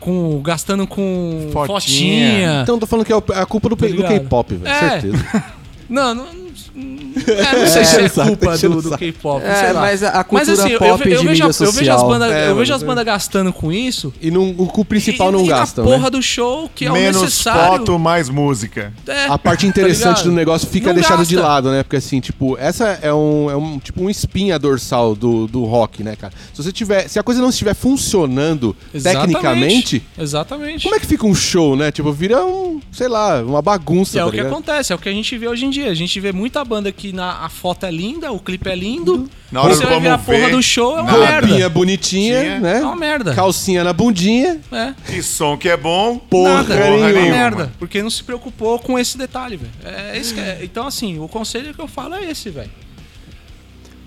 [0.00, 0.40] com.
[0.40, 1.66] gastando com Fotinha.
[1.66, 2.60] fotinha.
[2.62, 4.12] Então eu tô falando que é é a culpa do, Tá do ligado?
[4.12, 4.68] K-pop, velho.
[4.74, 4.90] É.
[5.00, 5.44] Certeza.
[5.88, 6.45] Não, não.
[6.76, 8.98] Não- é, não sei se é culpa do, o do.
[8.98, 9.42] K-pop.
[9.44, 9.80] É, sei lá.
[9.80, 11.92] mas a- a Mas cultura assim, eu, pop eu, eu de vejo, a- eu vejo
[11.92, 14.12] as bandas, É, eu vejo as bandas gastando com isso.
[14.20, 16.10] E no, o principal e, não e gastam, na porra né?
[16.10, 17.78] do show que é o Menos necessário.
[17.78, 18.92] foto, mais música.
[19.06, 20.24] É, A parte tá interessante ligado?
[20.24, 21.48] do negócio fica Não deixada de gasta.
[21.48, 21.82] lado, né?
[21.82, 26.02] Porque assim, tipo, essa é um, é um tipo um espinha dorsal do, do rock,
[26.02, 26.32] né, cara?
[26.52, 29.26] Se você tiver, se a coisa não estiver funcionando Exatamente.
[29.32, 30.82] tecnicamente, Exatamente.
[30.84, 31.90] como é que fica um show, né?
[31.90, 34.52] Tipo, vira um, sei lá, uma bagunça, é tá o que ligado?
[34.52, 35.90] acontece, é o que a gente vê hoje em dia.
[35.90, 39.28] A gente vê muita banda que na, a foto é linda, o clipe é lindo.
[39.50, 41.46] Na hora você vai ver a porra ver, do show, é uma merda.
[41.46, 42.60] Roupinha bonitinha, Tinha.
[42.60, 42.78] né?
[42.80, 43.32] É uma merda.
[43.34, 44.60] Calcinha na bundinha.
[44.72, 44.92] É.
[45.16, 46.18] E som que é bom.
[46.18, 47.72] Porra Nada, é uma merda.
[47.78, 49.72] Porque não se preocupou com esse detalhe, velho.
[49.84, 50.58] É isso que é.
[50.62, 52.70] Então, assim, o conselho que eu falo é esse, velho.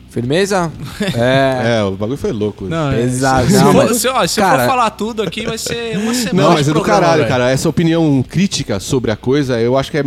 [0.10, 0.72] Firmeza?
[1.16, 1.78] É.
[1.80, 2.66] É, o bagulho foi louco.
[2.66, 3.47] Não, Exato.
[3.47, 5.97] Se, Não, for, mas- se, ó, se eu cara- for falar tudo aqui, vai ser
[5.97, 6.47] uma semana.
[6.49, 7.30] Não, mas de é do programa, caralho, velho.
[7.30, 7.49] cara.
[7.51, 10.03] Essa opinião crítica sobre a coisa, eu acho que é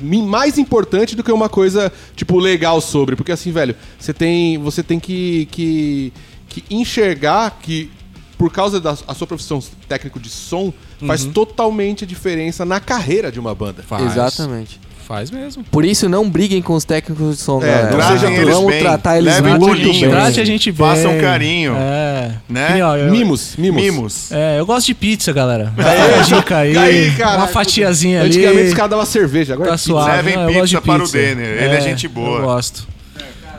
[0.00, 3.16] mais importante do que uma coisa, tipo, legal sobre.
[3.16, 6.12] Porque assim, velho, você tem, você tem que, que,
[6.48, 7.90] que enxergar que,
[8.36, 10.72] por causa da sua profissão técnico de som,
[11.06, 13.82] faz totalmente a diferença na carreira de uma banda.
[13.82, 14.12] Faz.
[14.12, 14.80] Exatamente.
[15.06, 15.62] Faz mesmo.
[15.70, 17.90] Por isso, não briguem com os técnicos de som, É, galera.
[17.96, 18.80] não seja- eles Vamos bem.
[18.82, 20.00] tratar eles Levem muito bolinho.
[20.00, 20.10] bem.
[20.10, 20.86] Trate a gente bem.
[20.86, 21.76] Façam carinho.
[21.76, 22.30] É.
[22.48, 22.72] Né?
[22.74, 23.82] Que ó, eu- Mimos, mimos.
[23.82, 24.32] Mimos.
[24.32, 25.72] É, eu gosto de pizza, galera.
[25.76, 26.76] Dá uma dica aí.
[26.76, 28.28] Aí, cara, uma fatiazinha ali.
[28.30, 29.88] Antigamente os caras davam cerveja, agora Tá é pizza.
[29.90, 30.16] suave.
[30.16, 32.38] Levem Não, de pizza para o Denner, ele é gente boa.
[32.38, 32.93] Eu gosto.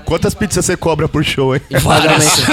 [0.05, 1.61] Quantas pizzas você cobra por show, hein?
[1.81, 2.43] várias.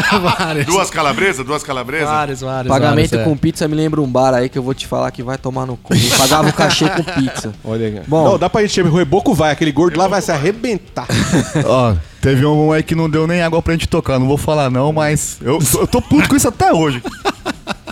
[0.66, 1.44] Duas calabresas?
[1.44, 2.08] Duas calabresas?
[2.08, 2.68] Várias, várias.
[2.68, 3.36] Pagamento várias, com é.
[3.36, 5.76] pizza me lembra um bar aí que eu vou te falar que vai tomar no
[5.76, 5.94] cu.
[5.94, 7.52] Eu Pagava o cachê com pizza.
[7.64, 8.00] Olha aí.
[8.06, 8.24] Bom.
[8.24, 8.90] Não, dá pra gente chamar.
[8.90, 11.08] O Reboco vai, aquele gordo lá vai se arrebentar.
[11.66, 14.18] Ó, teve um aí que não deu nem água pra gente tocar.
[14.18, 17.02] Não vou falar não, mas eu, eu tô puto com isso até hoje.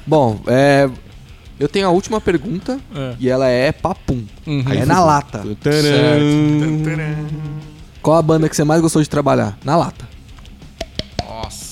[0.07, 0.89] Bom, é.
[1.59, 3.15] Eu tenho a última pergunta É.
[3.21, 4.25] e ela é papum.
[4.47, 4.65] Uhum.
[4.73, 5.43] É na lata.
[5.61, 6.31] Tcharam.
[8.03, 9.59] Qual a banda que você mais gostou de trabalhar?
[9.65, 10.09] Na lata.
[11.27, 11.71] Nossa.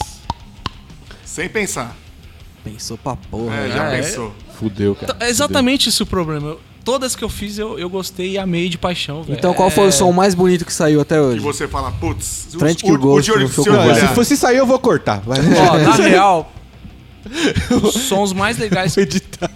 [1.25, 1.97] Sem pensar.
[2.65, 3.55] Pensou pra porra.
[3.55, 3.75] É, né?
[3.75, 4.01] já é.
[4.03, 4.35] pensou.
[4.59, 5.17] Fudeu, cara.
[5.21, 6.49] É exatamente esse o problema.
[6.49, 9.39] Eu- todas que eu fiz eu, eu gostei e amei de paixão, velho.
[9.39, 11.41] Então qual foi É- o som mais bonito que saiu até E hoje?
[11.41, 13.95] você fala, putz, o, Frente que o, o não se eu.
[13.95, 15.21] Se fosse sair, eu vou cortar.
[15.21, 15.39] Vai.
[15.39, 16.53] Ó, na real,
[17.83, 18.97] os sons mais legais.
[18.97, 19.51] editar.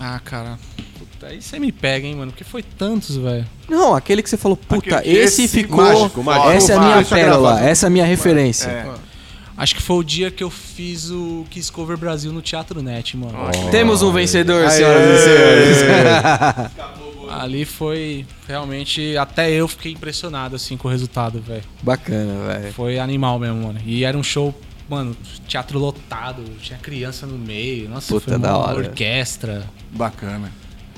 [0.00, 0.58] Ah, cara.
[1.24, 2.30] Puta, aí você me pega, hein, mano?
[2.32, 3.46] Porque foi tantos, velho.
[3.68, 5.82] Não, aquele que você falou, puta, Aquele- esse, esse ficou.
[5.82, 6.50] mágico, mágico.
[6.50, 8.68] Essa é a minha Deixa pérola, essa é a minha referência.
[8.68, 8.94] É.
[9.56, 13.16] Acho que foi o dia que eu fiz o Kiss Cover Brasil no Teatro Net,
[13.16, 13.34] mano.
[13.70, 14.70] Temos um vencedor, Aê.
[14.70, 16.70] senhoras e senhores.
[17.40, 19.16] Ali foi realmente.
[19.16, 21.62] Até eu fiquei impressionado, assim, com o resultado, velho.
[21.82, 22.72] Bacana, velho.
[22.72, 23.80] Foi animal mesmo, mano.
[23.84, 24.52] E era um show,
[24.88, 25.16] mano,
[25.48, 27.88] teatro lotado, tinha criança no meio.
[27.88, 28.76] Nossa, Puta, foi uma da hora.
[28.78, 29.64] orquestra.
[29.90, 30.50] Bacana.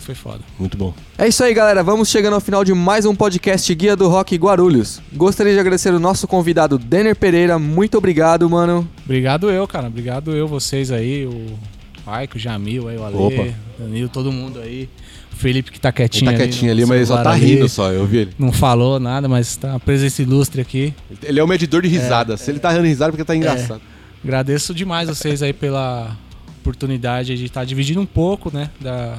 [0.07, 0.38] Foi foda.
[0.57, 0.94] Muito bom.
[1.18, 1.82] É isso aí, galera.
[1.82, 5.02] Vamos chegando ao final de mais um podcast Guia do Rock Guarulhos.
[5.12, 7.59] Gostaria de agradecer o nosso convidado Denner Pereira.
[7.59, 8.88] Muito obrigado, mano.
[9.04, 9.88] Obrigado eu, cara.
[9.88, 11.59] Obrigado eu, vocês aí, o
[12.07, 13.48] Maico, o Jamil, aí, o Ale, Opa.
[13.80, 14.88] Danilo, todo mundo aí.
[15.32, 16.38] O Felipe que tá Ele quietinho tá ali.
[16.38, 17.44] quietinho no ali, mas ele só tá ali.
[17.46, 18.32] rindo só, eu vi ele.
[18.38, 20.94] Não falou nada, mas tá uma presença ilustre aqui.
[21.20, 22.42] Ele é o medidor de risadas.
[22.42, 23.80] Se ele tá dando risada, é porque tá engraçado.
[24.22, 26.16] Agradeço demais vocês aí pela
[26.61, 29.18] oportunidade de estar dividindo um pouco, né, da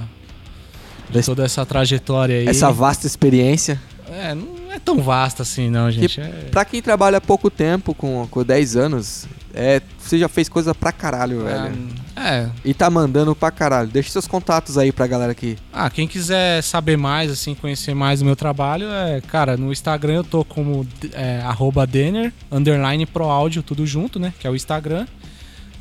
[1.09, 2.47] de toda essa trajetória aí.
[2.47, 3.79] Essa vasta experiência.
[4.09, 6.19] É, não é tão vasta assim, não, gente.
[6.21, 6.27] É...
[6.49, 10.73] Pra quem trabalha há pouco tempo, com, com 10 anos, É, você já fez coisa
[10.75, 11.89] pra caralho, velho.
[12.15, 12.47] É.
[12.63, 13.89] E tá mandando pra caralho.
[13.89, 15.57] Deixa seus contatos aí pra galera aqui.
[15.73, 20.13] Ah, quem quiser saber mais, assim, conhecer mais do meu trabalho, é, cara, no Instagram
[20.15, 24.31] eu tô como é, arroba Denner, underline Pro Áudio, tudo junto, né?
[24.39, 25.07] Que é o Instagram.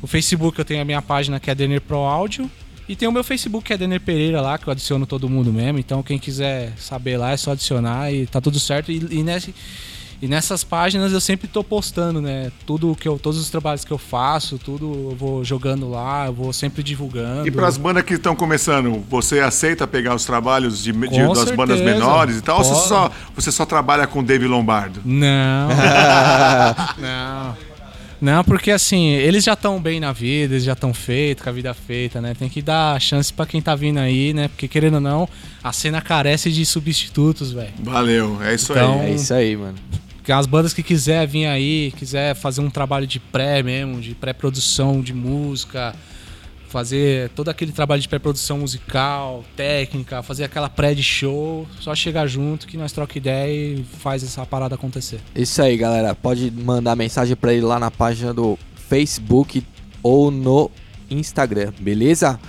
[0.01, 2.49] O Facebook eu tenho a minha página que é Denner Pro Áudio.
[2.89, 5.51] E tem o meu Facebook que é Denner Pereira lá, que eu adiciono todo mundo
[5.51, 5.77] mesmo.
[5.77, 8.91] Então quem quiser saber lá é só adicionar e tá tudo certo.
[8.91, 9.53] E, e, nesse,
[10.21, 12.49] e nessas páginas eu sempre tô postando, né?
[12.65, 16.33] Tudo que eu, todos os trabalhos que eu faço, tudo eu vou jogando lá, eu
[16.33, 17.45] vou sempre divulgando.
[17.45, 21.51] E para as bandas que estão começando, você aceita pegar os trabalhos de, de- das
[21.51, 21.99] bandas certeza.
[21.99, 22.59] menores e tal?
[22.59, 25.01] Ou você só, você só trabalha com Dave Lombardo?
[25.03, 25.67] Não.
[26.97, 27.76] não.
[28.19, 31.53] Não, porque assim, eles já estão bem na vida, eles já estão feitos, com a
[31.53, 32.33] vida feita, né?
[32.37, 34.47] Tem que dar chance pra quem tá vindo aí, né?
[34.47, 35.29] Porque querendo ou não,
[35.63, 37.73] a cena carece de substitutos, velho.
[37.79, 39.11] Valeu, é isso Então- aí.
[39.11, 39.75] É isso aí, mano.
[40.17, 44.13] Porque as bandas que quiser vir aí, quiser fazer um trabalho de pré mesmo, de
[44.15, 45.95] pré-produção de música,
[46.67, 52.27] fazer todo aquele trabalho de pré-produção musical, técnica, fazer aquela pré de show, só chegar
[52.27, 55.19] junto que nós troca ideia e faz essa parada acontecer.
[55.35, 56.13] Isso aí, galera.
[56.13, 58.57] Pode mandar mensagem pra ele lá na página do
[58.87, 59.63] Facebook
[60.03, 60.69] ou no
[61.09, 62.39] Instagram, beleza?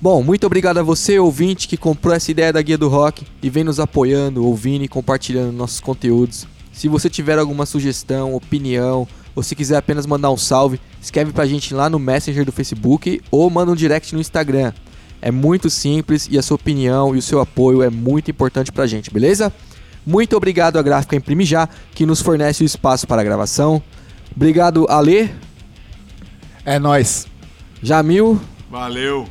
[0.00, 3.48] Bom, muito obrigado a você, ouvinte, que comprou essa ideia da Guia do Rock e
[3.48, 6.46] vem nos apoiando, ouvindo e compartilhando nossos conteúdos.
[6.70, 11.46] Se você tiver alguma sugestão, opinião, ou se quiser apenas mandar um salve, escreve pra
[11.46, 14.72] gente lá no Messenger do Facebook ou manda um direct no Instagram.
[15.20, 18.86] É muito simples e a sua opinião e o seu apoio é muito importante pra
[18.86, 19.52] gente, beleza?
[20.04, 23.82] Muito obrigado à Gráfica Imprime Já, que nos fornece o espaço para a gravação.
[24.34, 25.30] Obrigado, Ale,
[26.64, 27.26] É nóis.
[27.82, 29.26] Jamil, Valeu.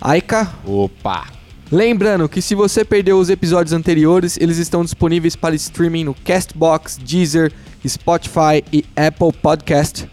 [0.00, 0.50] Aika.
[0.64, 1.26] Opa!
[1.70, 6.98] Lembrando que se você perdeu os episódios anteriores, eles estão disponíveis para streaming no Castbox,
[6.98, 7.52] Deezer,
[7.88, 10.08] Spotify e Apple Podcast.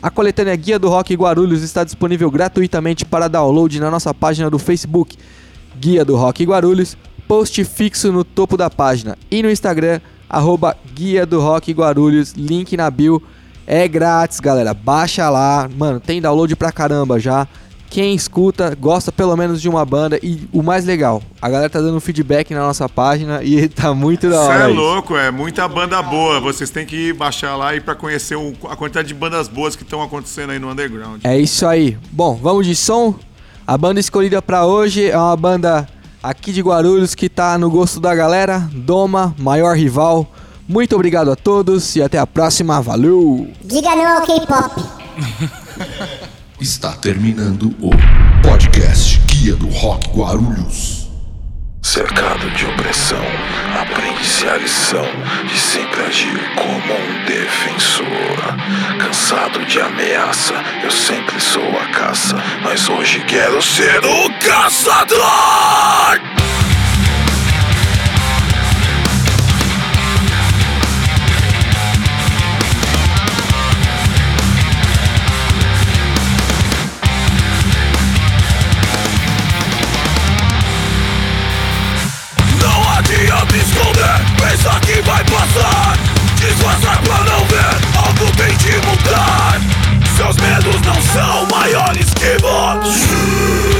[0.00, 4.58] A coletânea Guia do Rock Guarulhos está disponível gratuitamente para download na nossa página do
[4.58, 5.16] Facebook,
[5.78, 6.96] Guia do Rock Guarulhos,
[7.26, 12.76] post fixo no topo da página e no Instagram, arroba Guia do Rock Guarulhos, link
[12.76, 13.22] na bio.
[13.66, 14.72] É grátis, galera.
[14.72, 15.68] Baixa lá.
[15.76, 17.46] Mano, tem download pra caramba já.
[17.90, 20.18] Quem escuta, gosta pelo menos de uma banda.
[20.22, 24.28] E o mais legal, a galera tá dando feedback na nossa página e tá muito
[24.28, 24.64] da Você hora.
[24.64, 24.80] é isso.
[24.80, 26.38] louco, é muita banda boa.
[26.38, 29.82] Vocês têm que baixar lá e para conhecer o- a quantidade de bandas boas que
[29.84, 31.20] estão acontecendo aí no underground.
[31.24, 31.96] É isso aí.
[32.12, 33.14] Bom, vamos de som.
[33.66, 35.88] A banda escolhida pra hoje é uma banda
[36.22, 38.68] aqui de Guarulhos que tá no gosto da galera.
[38.72, 40.30] Doma, maior rival.
[40.68, 42.82] Muito obrigado a todos e até a próxima.
[42.82, 43.48] Valeu!
[43.64, 44.84] Diga não ao K-pop.
[46.60, 47.90] Está terminando o
[48.42, 51.08] podcast Guia do Rock Guarulhos.
[51.80, 53.24] Cercado de opressão,
[53.80, 55.06] aprende-se a lição
[55.46, 58.56] de sempre agir como um defensor.
[58.98, 65.18] Cansado de ameaça, eu sempre sou a caça, mas hoje quero ser o caçador!
[84.98, 85.96] Que vai passar.
[86.36, 89.60] Disfarçar pra não ver, algo tem de mudar.
[90.16, 93.06] Seus medos não são maiores que votos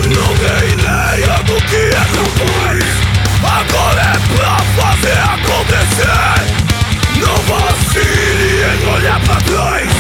[0.05, 2.85] Não tem ideia do que é capaz.
[3.43, 6.39] Agora é pra fazer acontecer.
[7.17, 9.91] Não vacile em olhar pra trás.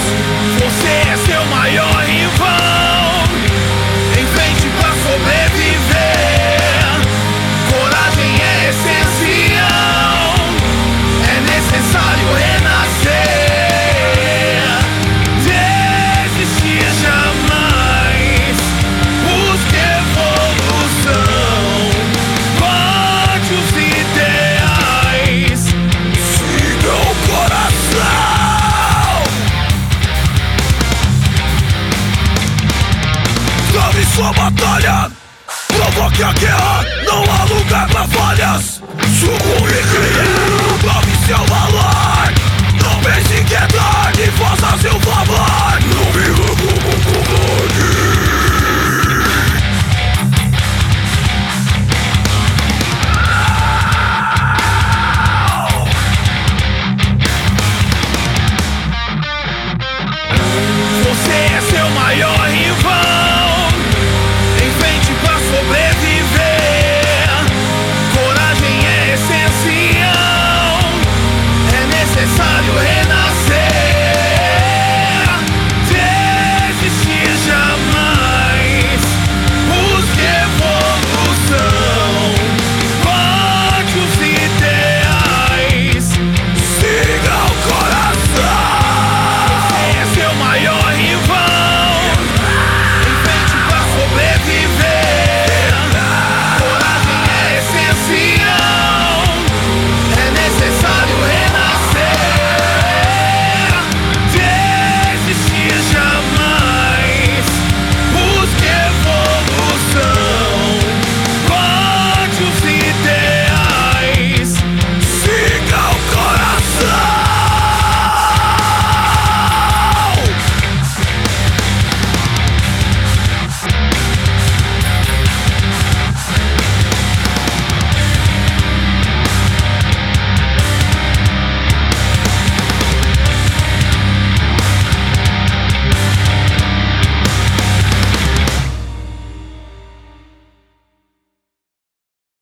[0.58, 2.57] Você é seu maior rival